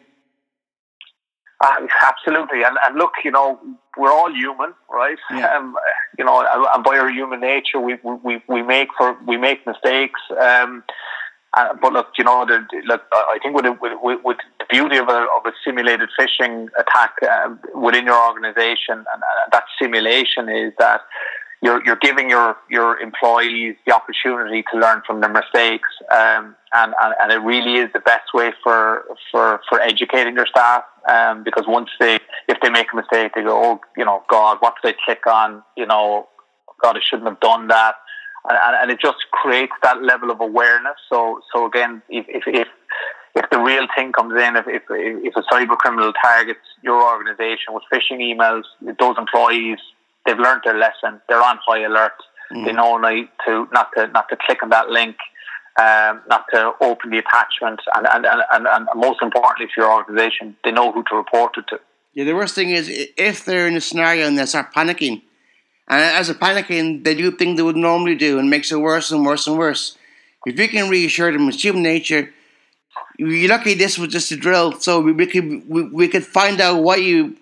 Uh, 1.64 1.88
absolutely, 2.02 2.62
and 2.64 2.78
and 2.86 2.96
look, 2.96 3.14
you 3.26 3.32
know, 3.32 3.60
we're 3.98 4.12
all 4.12 4.32
human, 4.32 4.74
right? 4.90 5.18
Yeah. 5.32 5.58
Um, 5.58 5.76
you 6.20 6.26
know, 6.26 6.46
and 6.74 6.84
by 6.84 7.00
our 7.00 7.10
human 7.10 7.42
nature, 7.42 7.80
we 7.80 7.98
we 8.04 8.42
we 8.48 8.62
make 8.62 8.90
for 8.96 9.18
we 9.26 9.38
make 9.38 9.66
mistakes. 9.66 10.22
Um, 10.40 10.84
uh, 11.56 11.74
but 11.80 11.94
look, 11.94 12.08
you 12.18 12.24
know, 12.24 12.46
the, 12.46 12.66
look, 12.86 13.02
I 13.12 13.38
think 13.42 13.56
with, 13.56 13.66
with, 13.80 14.20
with 14.24 14.38
the 14.60 14.66
beauty 14.70 14.98
of 14.98 15.08
a, 15.08 15.28
of 15.38 15.46
a 15.46 15.52
simulated 15.64 16.10
phishing 16.20 16.68
attack 16.80 17.14
uh, 17.22 17.56
within 17.76 18.06
your 18.06 18.28
organization, 18.28 18.98
and 18.98 19.24
that 19.52 19.64
simulation 19.80 20.50
is 20.50 20.74
that 20.80 21.02
you're, 21.62 21.84
you're 21.86 21.98
giving 21.98 22.30
your, 22.30 22.58
your 22.70 23.00
employees 23.00 23.76
the 23.86 23.94
opportunity 23.96 24.64
to 24.74 24.80
learn 24.80 25.02
from 25.06 25.22
their 25.22 25.30
mistakes. 25.30 25.88
Um, 26.12 26.56
and, 26.74 26.94
and, 27.02 27.14
and, 27.22 27.32
it 27.32 27.38
really 27.38 27.76
is 27.76 27.90
the 27.94 28.02
best 28.02 28.34
way 28.34 28.52
for, 28.62 29.06
for, 29.32 29.62
for 29.70 29.80
educating 29.80 30.36
your 30.36 30.48
staff. 30.48 30.84
Um, 31.08 31.44
because 31.44 31.66
once 31.68 31.90
they, 32.00 32.20
if 32.50 32.58
they 32.62 32.70
make 32.70 32.88
a 32.92 32.96
mistake, 32.96 33.34
they 33.36 33.44
go, 33.44 33.64
oh, 33.64 33.82
you 33.96 34.04
know, 34.04 34.24
God, 34.30 34.58
what 34.60 34.74
did 34.84 34.96
I 34.96 34.98
click 35.06 35.26
on? 35.28 35.64
You 35.78 35.86
know, 35.86 36.28
God, 36.82 36.98
I 36.98 37.00
shouldn't 37.08 37.30
have 37.30 37.40
done 37.40 37.68
that. 37.70 37.96
And, 38.50 38.58
and 38.82 38.92
it 38.92 39.00
just 39.00 39.18
creates 39.32 39.74
that 39.84 40.04
level 40.04 40.30
of 40.32 40.42
awareness. 40.42 40.96
So, 41.10 41.40
so 41.54 41.66
again, 41.66 42.02
if, 42.10 42.26
if, 42.28 42.44
if 42.48 42.68
if 43.36 43.50
the 43.50 43.60
real 43.60 43.88
thing 43.96 44.12
comes 44.12 44.34
in, 44.34 44.56
if, 44.56 44.66
if, 44.68 44.84
if 44.90 45.36
a 45.36 45.42
cyber 45.52 45.76
criminal 45.76 46.14
targets 46.14 46.60
your 46.84 47.02
organization 47.02 47.74
with 47.74 47.82
phishing 47.92 48.20
emails, 48.20 48.62
those 49.00 49.16
employees 49.18 49.80
they've 50.26 50.38
learned 50.38 50.62
their 50.66 50.78
lesson. 50.78 51.22
They're 51.28 51.42
on 51.42 51.60
high 51.66 51.84
alert. 51.84 52.14
Mm. 52.52 52.66
They 52.66 52.74
know 52.74 52.98
not 52.98 53.28
to 53.46 53.68
not 53.72 53.90
to 53.96 54.08
not 54.08 54.30
to 54.30 54.38
click 54.46 54.62
on 54.64 54.70
that 54.70 54.90
link, 54.90 55.16
um, 55.80 56.22
not 56.28 56.46
to 56.54 56.74
open 56.82 57.10
the 57.12 57.20
attachment, 57.20 57.80
and 57.96 58.08
and, 58.08 58.26
and, 58.52 58.68
and 58.68 58.88
most 58.96 59.22
importantly 59.22 59.68
for 59.74 59.84
your 59.84 59.92
organisation, 59.92 60.56
they 60.64 60.72
know 60.72 60.92
who 60.92 61.04
to 61.10 61.16
report 61.16 61.58
it 61.58 61.66
to. 61.70 61.80
Yeah, 62.14 62.26
the 62.26 62.36
worst 62.36 62.54
thing 62.54 62.70
is 62.70 62.90
if 63.18 63.44
they're 63.44 63.68
in 63.68 63.76
a 63.76 63.82
scenario 63.82 64.28
and 64.28 64.38
they 64.38 64.46
start 64.46 64.74
panicking, 64.74 65.24
and 65.88 66.02
as 66.02 66.28
they're 66.28 66.36
panicking, 66.36 67.04
they 67.04 67.16
do 67.16 67.32
things 67.32 67.58
they 67.58 67.64
would 67.64 67.76
normally 67.76 68.16
do, 68.16 68.40
and 68.40 68.50
makes 68.50 68.72
it 68.72 68.80
worse 68.80 69.12
and 69.12 69.26
worse 69.26 69.48
and 69.48 69.58
worse. 69.58 69.98
If 70.46 70.60
you 70.60 70.68
can 70.68 70.90
reassure 70.90 71.32
them, 71.32 71.48
it's 71.48 71.64
human 71.64 71.84
nature. 71.84 72.34
You're 73.18 73.50
lucky 73.50 73.76
this 73.76 73.98
was 73.98 74.10
just 74.10 74.32
a 74.32 74.36
drill, 74.36 74.80
so 74.80 75.00
we, 75.00 75.12
we 75.12 75.26
could 75.26 75.70
we, 75.70 75.84
we 75.84 76.08
could 76.08 76.26
find 76.26 76.60
out 76.60 76.82
what 76.84 77.02
you 77.02 77.38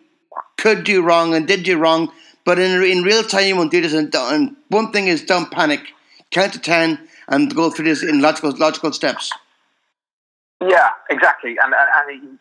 could 0.58 0.84
do 0.84 1.02
wrong 1.02 1.34
and 1.34 1.48
did 1.48 1.64
do 1.64 1.78
wrong, 1.78 2.12
but 2.46 2.60
in, 2.60 2.84
in 2.84 3.04
real 3.04 3.24
time, 3.24 3.46
you 3.46 3.56
won't 3.56 3.72
do 3.72 3.82
this. 3.82 3.94
And, 3.94 4.14
and 4.16 4.56
one 4.70 4.92
thing 4.92 5.08
is 5.08 5.24
don't 5.24 5.52
panic. 5.52 5.82
Count 6.32 6.54
to 6.54 6.60
10 6.60 7.00
and 7.28 7.54
go 7.54 7.70
through 7.70 7.86
this 7.86 8.04
in 8.04 8.22
logical, 8.22 8.56
logical 8.58 8.94
steps. 8.94 9.32
Yeah, 10.62 10.90
exactly. 11.10 11.58
And, 11.62 11.74
and, 11.74 11.90
and 11.98 12.24
it, 12.24 12.40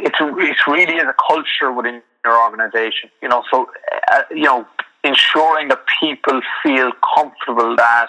it's, 0.00 0.16
it's 0.20 0.66
really 0.66 0.96
is 0.96 1.04
a 1.04 1.14
culture 1.28 1.72
within 1.72 2.02
your 2.24 2.42
organization. 2.42 3.10
You 3.22 3.28
know, 3.28 3.44
so, 3.50 3.70
uh, 4.12 4.22
you 4.30 4.44
know, 4.44 4.66
ensuring 5.08 5.68
that 5.68 5.80
people 6.00 6.40
feel 6.62 6.92
comfortable 7.16 7.76
that, 7.76 8.08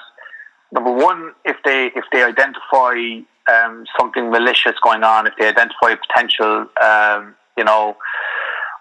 number 0.72 0.92
one, 0.92 1.32
if 1.46 1.58
they, 1.66 1.92
if 1.96 2.06
they 2.12 2.24
identify 2.24 3.22
um, 3.50 3.86
something 3.98 4.30
malicious 4.30 4.76
going 4.84 5.04
on, 5.04 5.28
if 5.28 5.34
they 5.40 5.48
identify 5.48 5.92
a 5.92 5.98
potential, 5.98 6.68
um, 6.82 7.36
you 7.58 7.64
know, 7.64 7.98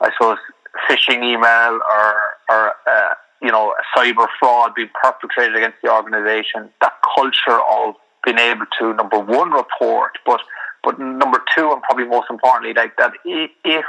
I 0.01 0.11
suppose 0.13 0.39
phishing 0.89 1.25
email 1.25 1.81
or 1.91 2.15
or 2.51 2.75
uh, 2.87 3.15
you 3.43 3.51
know 3.51 3.73
a 3.73 3.99
cyber 3.99 4.27
fraud 4.39 4.75
being 4.75 4.91
perpetrated 5.03 5.57
against 5.57 5.79
the 5.83 5.93
organisation, 5.93 6.71
that 6.81 6.93
culture 7.17 7.61
of 7.71 7.95
being 8.25 8.39
able 8.39 8.67
to 8.79 8.95
number 8.95 9.19
one 9.19 9.51
report, 9.51 10.19
but 10.25 10.41
but 10.85 10.99
number 10.99 11.43
two 11.57 11.73
and 11.73 11.83
probably 11.83 12.05
most 12.05 12.31
importantly, 12.31 12.75
like 12.75 12.97
that 12.97 13.13
if 13.25 13.85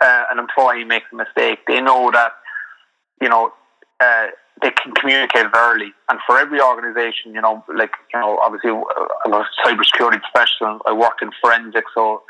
uh, 0.00 0.24
an 0.30 0.38
employee 0.38 0.84
makes 0.84 1.06
a 1.12 1.16
mistake, 1.16 1.60
they 1.66 1.80
know 1.80 2.10
that 2.12 2.32
you 3.20 3.28
know. 3.28 3.52
Uh, 4.00 4.26
they 4.62 4.70
can 4.70 4.92
communicate 4.92 5.46
early, 5.54 5.92
and 6.08 6.18
for 6.26 6.38
every 6.38 6.60
organisation, 6.60 7.34
you 7.34 7.40
know, 7.40 7.64
like 7.74 7.90
you 8.12 8.20
know, 8.20 8.38
obviously, 8.38 8.70
I'm 8.70 9.32
a 9.32 9.44
cybersecurity 9.64 10.20
professional. 10.20 10.80
I 10.86 10.92
work 10.92 11.22
in 11.22 11.30
forensics, 11.42 11.90
so 11.94 12.22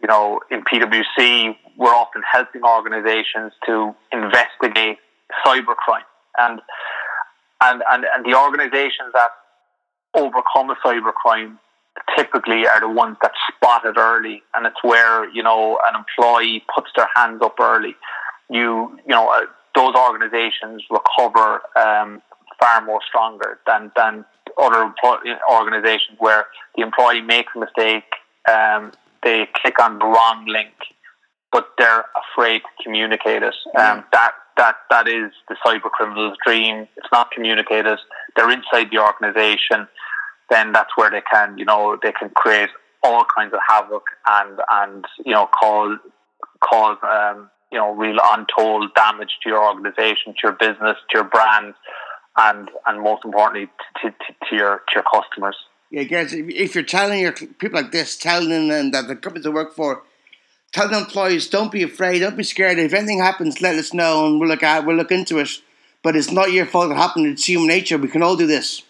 you 0.00 0.08
know, 0.08 0.40
in 0.50 0.62
PwC, 0.62 1.56
we're 1.76 1.94
often 1.94 2.22
helping 2.30 2.62
organizations 2.62 3.52
to 3.66 3.94
investigate 4.12 4.98
cybercrime. 5.44 6.04
And, 6.38 6.60
and, 7.62 7.82
and, 7.90 8.04
and 8.14 8.24
the 8.24 8.38
organizations 8.38 9.12
that 9.14 9.30
overcome 10.14 10.70
a 10.70 10.76
cybercrime 10.84 11.58
typically 12.16 12.66
are 12.66 12.80
the 12.80 12.88
ones 12.88 13.16
that 13.22 13.32
spot 13.48 13.84
it 13.86 13.96
early. 13.96 14.42
And 14.54 14.66
it's 14.66 14.82
where, 14.82 15.30
you 15.30 15.42
know, 15.42 15.78
an 15.88 16.04
employee 16.04 16.62
puts 16.74 16.90
their 16.94 17.08
hands 17.14 17.40
up 17.42 17.58
early. 17.58 17.96
You, 18.50 18.98
you 19.06 19.14
know, 19.14 19.28
uh, 19.30 19.46
those 19.86 20.00
organizations 20.00 20.82
recover 20.90 21.60
um, 21.76 22.22
far 22.60 22.84
more 22.84 23.00
stronger 23.06 23.58
than, 23.66 23.92
than 23.96 24.24
other 24.58 24.92
organizations 25.50 26.16
where 26.18 26.46
the 26.76 26.82
employee 26.82 27.20
makes 27.20 27.52
a 27.54 27.58
mistake, 27.58 28.04
um, 28.50 28.92
they 29.22 29.46
click 29.54 29.80
on 29.80 29.98
the 29.98 30.04
wrong 30.04 30.46
link, 30.46 30.74
but 31.52 31.68
they're 31.78 32.04
afraid 32.32 32.60
to 32.60 32.84
communicate 32.84 33.42
it. 33.42 33.54
Um, 33.78 34.04
that 34.12 34.32
that 34.56 34.76
that 34.88 35.06
is 35.06 35.32
the 35.48 35.56
cyber 35.64 35.90
criminal's 35.90 36.36
dream. 36.44 36.88
It's 36.96 37.08
not 37.12 37.30
communicated. 37.30 37.98
They're 38.36 38.50
inside 38.50 38.90
the 38.90 38.98
organisation. 38.98 39.88
Then 40.48 40.72
that's 40.72 40.96
where 40.96 41.10
they 41.10 41.22
can, 41.30 41.58
you 41.58 41.64
know, 41.64 41.98
they 42.02 42.12
can 42.12 42.30
create 42.30 42.70
all 43.02 43.26
kinds 43.36 43.52
of 43.52 43.60
havoc 43.68 44.04
and 44.28 44.60
and 44.70 45.04
you 45.24 45.32
know 45.32 45.46
cause 45.46 45.98
cause 46.60 46.98
um, 47.02 47.50
you 47.72 47.78
know 47.78 47.92
real 47.94 48.18
untold 48.32 48.94
damage 48.94 49.38
to 49.42 49.48
your 49.48 49.64
organisation, 49.64 50.32
to 50.32 50.38
your 50.42 50.52
business, 50.52 50.96
to 51.10 51.14
your 51.14 51.24
brand, 51.24 51.74
and 52.36 52.70
and 52.86 53.02
most 53.02 53.24
importantly 53.24 53.68
to, 54.02 54.10
to, 54.10 54.48
to 54.48 54.56
your 54.56 54.82
to 54.88 54.94
your 54.94 55.04
customers 55.12 55.56
yeah, 55.90 56.02
guys, 56.02 56.32
if 56.32 56.74
you're 56.74 56.84
telling 56.84 57.20
your 57.20 57.32
people 57.32 57.80
like 57.80 57.92
this, 57.92 58.16
telling 58.16 58.68
them 58.68 58.90
that 58.90 59.06
the 59.06 59.14
companies 59.14 59.44
they 59.44 59.50
work 59.50 59.74
for, 59.74 60.02
tell 60.72 60.88
the 60.88 60.98
employees, 60.98 61.48
don't 61.48 61.70
be 61.70 61.84
afraid, 61.84 62.18
don't 62.20 62.36
be 62.36 62.42
scared. 62.42 62.78
If 62.78 62.92
anything 62.92 63.20
happens, 63.20 63.60
let 63.60 63.76
us 63.76 63.94
know, 63.94 64.26
and 64.26 64.40
we'll 64.40 64.48
look 64.48 64.64
at, 64.64 64.84
we'll 64.84 64.96
look 64.96 65.12
into 65.12 65.38
it. 65.38 65.48
But 66.02 66.16
it's 66.16 66.30
not 66.30 66.52
your 66.52 66.66
fault 66.66 66.90
it 66.90 66.96
happened. 66.96 67.26
It's 67.26 67.48
human 67.48 67.68
nature. 67.68 67.98
We 67.98 68.08
can 68.08 68.22
all 68.22 68.36
do 68.36 68.46
this. 68.46 68.82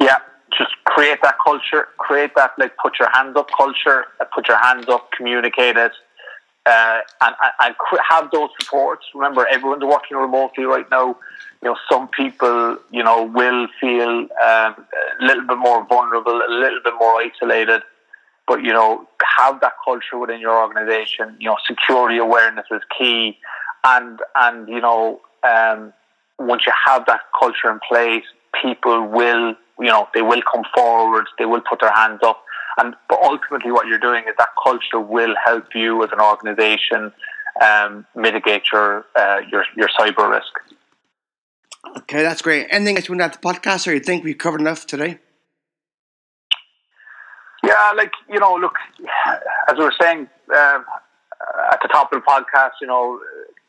Yeah, 0.00 0.18
just 0.56 0.72
create 0.84 1.20
that 1.22 1.36
culture, 1.44 1.88
create 1.96 2.32
that 2.34 2.52
like 2.58 2.76
put 2.76 2.98
your 2.98 3.10
hands 3.12 3.36
up 3.36 3.48
culture, 3.56 4.06
uh, 4.20 4.24
put 4.34 4.48
your 4.48 4.58
hands 4.58 4.86
up, 4.88 5.10
communicate 5.12 5.76
it, 5.76 5.92
uh, 6.66 7.00
and, 7.20 7.34
and 7.60 7.74
have 8.08 8.30
those 8.30 8.50
supports. 8.60 9.06
Remember, 9.14 9.46
everyone's 9.46 9.84
working 9.84 10.16
remotely 10.16 10.64
right 10.64 10.88
now 10.90 11.16
you 11.62 11.68
know, 11.68 11.76
some 11.90 12.08
people, 12.08 12.76
you 12.90 13.04
know, 13.04 13.22
will 13.22 13.68
feel 13.80 14.08
um, 14.10 14.28
a 14.42 15.24
little 15.24 15.46
bit 15.46 15.58
more 15.58 15.86
vulnerable, 15.86 16.32
a 16.32 16.50
little 16.50 16.80
bit 16.82 16.94
more 16.98 17.22
isolated. 17.22 17.82
But 18.48 18.64
you 18.64 18.72
know, 18.72 19.06
have 19.38 19.60
that 19.60 19.74
culture 19.84 20.18
within 20.18 20.40
your 20.40 20.60
organization. 20.60 21.36
You 21.38 21.50
know, 21.50 21.56
security 21.64 22.18
awareness 22.18 22.66
is 22.72 22.82
key, 22.98 23.38
and 23.86 24.18
and 24.34 24.68
you 24.68 24.80
know, 24.80 25.20
um, 25.48 25.92
once 26.40 26.62
you 26.66 26.72
have 26.86 27.06
that 27.06 27.20
culture 27.38 27.70
in 27.70 27.78
place, 27.88 28.24
people 28.60 29.06
will, 29.06 29.54
you 29.78 29.86
know, 29.86 30.08
they 30.14 30.22
will 30.22 30.42
come 30.52 30.64
forward. 30.74 31.26
They 31.38 31.44
will 31.44 31.60
put 31.60 31.80
their 31.80 31.92
hands 31.92 32.20
up, 32.24 32.44
and 32.78 32.94
but 33.08 33.18
ultimately, 33.22 33.70
what 33.70 33.86
you're 33.86 33.98
doing 33.98 34.24
is 34.24 34.34
that 34.38 34.48
culture 34.62 35.00
will 35.00 35.34
help 35.44 35.64
you 35.74 36.02
as 36.04 36.10
an 36.12 36.20
organization 36.20 37.12
um, 37.60 38.06
mitigate 38.14 38.62
your 38.72 39.04
uh, 39.16 39.40
your 39.50 39.64
your 39.76 39.88
cyber 39.98 40.30
risk. 40.30 40.52
Okay, 41.98 42.22
that's 42.22 42.42
great. 42.42 42.68
Anything 42.70 42.96
else 42.96 43.08
you 43.08 43.12
want 43.12 43.20
to 43.20 43.24
add 43.24 43.32
to 43.34 43.40
the 43.40 43.46
podcast, 43.46 43.86
or 43.86 43.92
you 43.92 44.00
think 44.00 44.24
we've 44.24 44.38
covered 44.38 44.60
enough 44.60 44.86
today? 44.86 45.18
Yeah, 47.62 47.92
like 47.96 48.12
you 48.30 48.40
know, 48.40 48.54
look, 48.54 48.74
as 49.68 49.76
we 49.76 49.84
were 49.84 49.94
saying 50.00 50.28
um, 50.56 50.84
at 51.70 51.78
the 51.82 51.88
top 51.88 52.12
of 52.12 52.20
the 52.20 52.26
podcast, 52.26 52.72
you 52.80 52.86
know, 52.86 53.20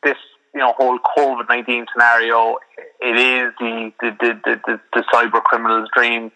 this 0.04 0.18
you 0.54 0.60
know 0.60 0.74
whole 0.78 1.00
COVID 1.18 1.50
nineteen 1.50 1.86
scenario, 1.92 2.58
it 3.00 3.18
is 3.18 3.54
the 3.60 3.92
the, 4.00 4.12
the, 4.20 4.62
the, 4.66 4.80
the 4.94 5.04
cyber 5.14 5.44
criminal's 5.44 5.90
dream. 5.96 6.32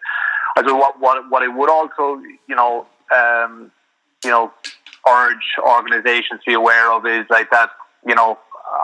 I 0.66 0.72
what, 0.72 1.00
what 1.00 1.30
what 1.30 1.42
I 1.42 1.48
would 1.48 1.70
also 1.70 2.20
you 2.48 2.56
know 2.56 2.86
um, 3.14 3.70
you 4.24 4.30
know 4.30 4.52
urge 5.08 5.46
organisations 5.58 6.40
to 6.44 6.50
be 6.50 6.54
aware 6.54 6.92
of 6.92 7.06
is 7.06 7.26
like 7.30 7.50
that 7.50 7.70
you 8.06 8.14
know 8.14 8.38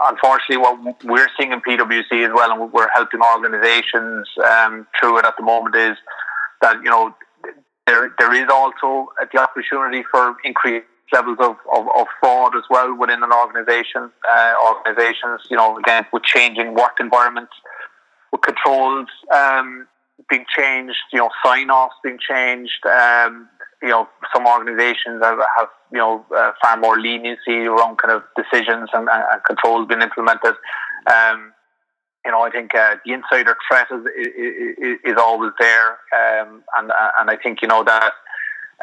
unfortunately 0.07 0.57
what 0.57 1.03
we're 1.03 1.27
seeing 1.37 1.51
in 1.51 1.61
PwC 1.61 2.25
as 2.25 2.31
well, 2.33 2.51
and 2.51 2.71
we're 2.71 2.89
helping 2.93 3.21
organisations 3.21 4.27
um, 4.43 4.87
through 4.99 5.19
it 5.19 5.25
at 5.25 5.35
the 5.37 5.43
moment 5.43 5.75
is 5.75 5.97
that 6.61 6.77
you 6.83 6.89
know 6.89 7.15
there 7.87 8.13
there 8.19 8.33
is 8.33 8.47
also 8.51 9.09
the 9.31 9.39
opportunity 9.39 10.03
for 10.11 10.35
increased 10.43 10.87
levels 11.13 11.37
of, 11.39 11.55
of, 11.73 11.87
of 11.95 12.07
fraud 12.19 12.55
as 12.55 12.63
well 12.69 12.93
within 12.95 13.21
an 13.21 13.31
organisation. 13.31 14.11
Uh, 14.29 14.53
organisations, 14.65 15.41
you 15.49 15.57
know, 15.57 15.77
again 15.77 16.05
with 16.11 16.23
changing 16.23 16.73
work 16.73 16.97
environments, 16.99 17.53
with 18.31 18.41
controls 18.41 19.07
um, 19.33 19.87
being 20.29 20.45
changed, 20.57 20.97
you 21.11 21.19
know, 21.19 21.29
sign 21.43 21.69
offs 21.69 21.95
being 22.03 22.19
changed. 22.19 22.85
Um, 22.85 23.49
you 23.81 23.89
know, 23.89 24.07
some 24.33 24.47
organisations 24.47 25.21
have, 25.21 25.37
have 25.57 25.69
you 25.91 25.99
know 25.99 26.25
uh, 26.35 26.51
far 26.61 26.77
more 26.77 26.99
leniency 26.99 27.65
around 27.65 27.97
kind 27.97 28.13
of 28.13 28.23
decisions 28.35 28.89
and, 28.93 29.07
and 29.09 29.43
controls 29.45 29.87
being 29.87 30.01
implemented. 30.01 30.55
Um, 31.11 31.53
you 32.25 32.31
know, 32.31 32.41
I 32.41 32.49
think 32.49 32.73
uh, 32.73 32.95
the 33.05 33.13
insider 33.13 33.55
threat 33.69 33.87
is, 33.91 34.03
is, 34.17 34.97
is 35.05 35.13
always 35.19 35.51
there, 35.59 35.91
um, 35.91 36.63
and 36.77 36.91
and 37.19 37.29
I 37.29 37.37
think 37.41 37.61
you 37.61 37.67
know 37.67 37.83
that 37.83 38.13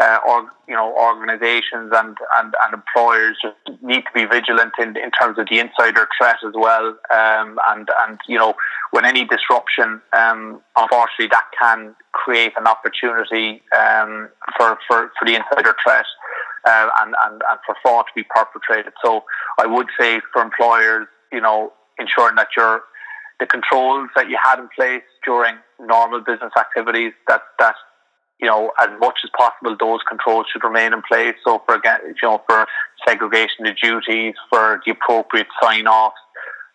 uh, 0.00 0.18
or 0.26 0.50
you 0.68 0.74
know 0.74 0.94
organisations 0.96 1.92
and, 1.94 2.16
and, 2.36 2.54
and 2.64 2.74
employers 2.74 3.36
just 3.42 3.82
need 3.82 4.02
to 4.02 4.12
be 4.14 4.24
vigilant 4.24 4.72
in, 4.78 4.96
in 4.96 5.10
terms 5.10 5.38
of 5.38 5.46
the 5.50 5.58
insider 5.58 6.08
threat 6.18 6.36
as 6.46 6.54
well. 6.54 6.88
Um, 7.12 7.58
and 7.68 7.88
and 8.00 8.18
you 8.26 8.38
know 8.38 8.54
when 8.90 9.04
any 9.04 9.24
disruption, 9.24 10.00
um, 10.12 10.60
unfortunately, 10.76 11.28
that 11.28 11.44
can 11.58 11.94
create 12.12 12.52
an 12.56 12.66
opportunity 12.66 13.62
um, 13.78 14.28
for, 14.56 14.78
for 14.88 15.10
for 15.18 15.24
the 15.26 15.34
insider 15.34 15.74
threat. 15.82 16.06
Uh, 16.64 16.88
and, 17.00 17.16
and, 17.24 17.42
and 17.50 17.58
for 17.66 17.74
fraud 17.82 18.04
to 18.06 18.12
be 18.14 18.22
perpetrated. 18.22 18.92
So 19.04 19.24
I 19.58 19.66
would 19.66 19.88
say 19.98 20.20
for 20.32 20.40
employers, 20.40 21.08
you 21.32 21.40
know, 21.40 21.72
ensuring 21.98 22.36
that 22.36 22.50
your 22.56 22.84
the 23.40 23.46
controls 23.46 24.08
that 24.14 24.28
you 24.28 24.38
had 24.40 24.60
in 24.60 24.68
place 24.76 25.02
during 25.24 25.56
normal 25.80 26.20
business 26.20 26.52
activities 26.56 27.12
that 27.26 27.42
that 27.58 27.74
you 28.40 28.48
know 28.48 28.72
as 28.78 28.88
much 29.00 29.18
as 29.24 29.30
possible 29.36 29.76
those 29.78 30.00
controls 30.08 30.46
should 30.52 30.64
remain 30.64 30.92
in 30.92 31.02
place. 31.02 31.34
So 31.44 31.62
for 31.66 31.80
you 31.84 32.14
know 32.22 32.42
for 32.48 32.66
segregation 33.06 33.66
of 33.66 33.76
duties, 33.76 34.34
for 34.50 34.80
the 34.84 34.92
appropriate 34.92 35.48
sign 35.62 35.86
offs, 35.86 36.16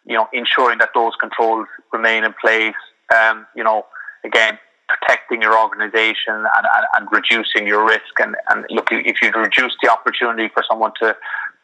you 0.06 0.16
know 0.16 0.28
ensuring 0.34 0.80
that 0.80 0.90
those 0.94 1.14
controls 1.20 1.68
remain 1.92 2.24
in 2.24 2.34
place. 2.42 2.76
Um, 3.14 3.48
you 3.56 3.64
know 3.64 3.86
again 4.26 4.60
protecting 4.88 5.42
your 5.42 5.58
organization 5.58 6.34
and, 6.34 6.48
and, 6.56 6.86
and 6.98 7.08
reducing 7.12 7.68
your 7.68 7.86
risk. 7.86 8.20
And, 8.20 8.36
and 8.50 8.66
look, 8.70 8.88
if 8.92 9.18
you 9.22 9.32
reduce 9.32 9.76
the 9.82 9.92
opportunity 9.92 10.50
for 10.54 10.64
someone 10.68 10.92
to 11.02 11.16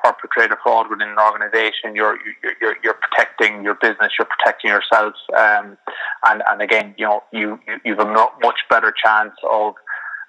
perpetrate 0.03 0.51
a 0.51 0.57
fraud 0.61 0.89
within 0.89 1.07
an 1.07 1.17
organization, 1.19 1.95
you're, 1.95 2.17
you're, 2.61 2.75
you're 2.83 2.99
protecting 3.09 3.63
your 3.63 3.75
business, 3.75 4.11
you're 4.19 4.27
protecting 4.27 4.69
yourself. 4.69 5.13
Um, 5.37 5.77
and, 6.25 6.43
and 6.47 6.61
again, 6.61 6.93
you 6.97 7.05
know, 7.05 7.23
you, 7.31 7.59
you 7.85 7.95
have 7.95 8.05
a 8.05 8.11
much 8.41 8.59
better 8.69 8.93
chance 9.03 9.33
of 9.49 9.75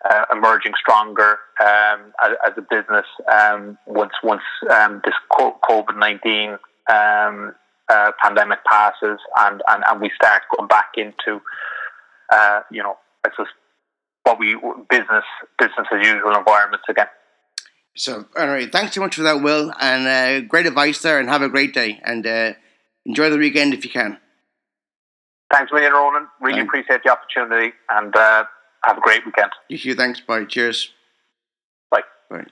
uh, 0.09 0.25
emerging 0.33 0.73
stronger 0.79 1.39
um, 1.61 2.13
as, 2.23 2.33
as, 2.47 2.53
a 2.57 2.63
business 2.63 3.07
um, 3.33 3.79
once 3.87 4.13
once 4.23 4.43
um, 4.71 5.01
this 5.05 5.15
COVID 5.33 5.99
nineteen 5.99 6.59
um, 6.91 7.55
uh, 7.89 8.13
pandemic 8.23 8.59
passes 8.65 9.19
and, 9.39 9.63
and, 9.69 9.85
and 9.87 10.01
we 10.01 10.11
start 10.17 10.43
going 10.57 10.69
back 10.69 10.93
into 10.97 11.41
uh, 12.33 12.61
you 12.71 12.83
know, 12.83 12.97
it's 13.27 13.37
just 13.37 13.51
what 14.25 14.39
we 14.39 14.55
business 14.89 15.25
business 15.59 15.87
as 15.93 16.07
usual 16.07 16.37
environments 16.37 16.85
again. 16.89 17.07
So, 17.97 18.27
all 18.37 18.49
right, 18.49 18.71
thanks 18.73 18.95
so 18.95 19.01
much 19.01 19.15
for 19.15 19.23
that, 19.23 19.41
Will, 19.43 19.73
and 19.81 20.07
uh, 20.09 20.47
great 20.49 20.67
advice 20.67 21.01
there. 21.01 21.21
And 21.21 21.29
have 21.29 21.43
a 21.43 21.49
great 21.49 21.75
day, 21.75 22.01
and 22.05 22.27
uh, 22.27 22.53
enjoy 23.07 23.31
the 23.31 23.39
weekend 23.39 23.75
if 23.75 23.85
you 23.85 23.91
can. 23.91 24.19
Thanks, 25.53 25.71
million, 25.71 25.93
Ronan. 25.93 26.27
Really 26.41 26.59
Thanks. 26.59 26.69
appreciate 26.69 27.03
the 27.05 27.11
opportunity, 27.11 27.73
and 27.91 28.15
uh, 28.17 28.45
have 28.87 28.99
a 28.99 29.01
great 29.01 29.25
weekend. 29.25 29.51
You 29.69 29.79
too. 29.79 29.95
Thanks. 29.95 30.21
Bye. 30.21 30.45
Cheers. 30.45 30.91
Bye. 31.91 32.03
Bye. 32.31 32.45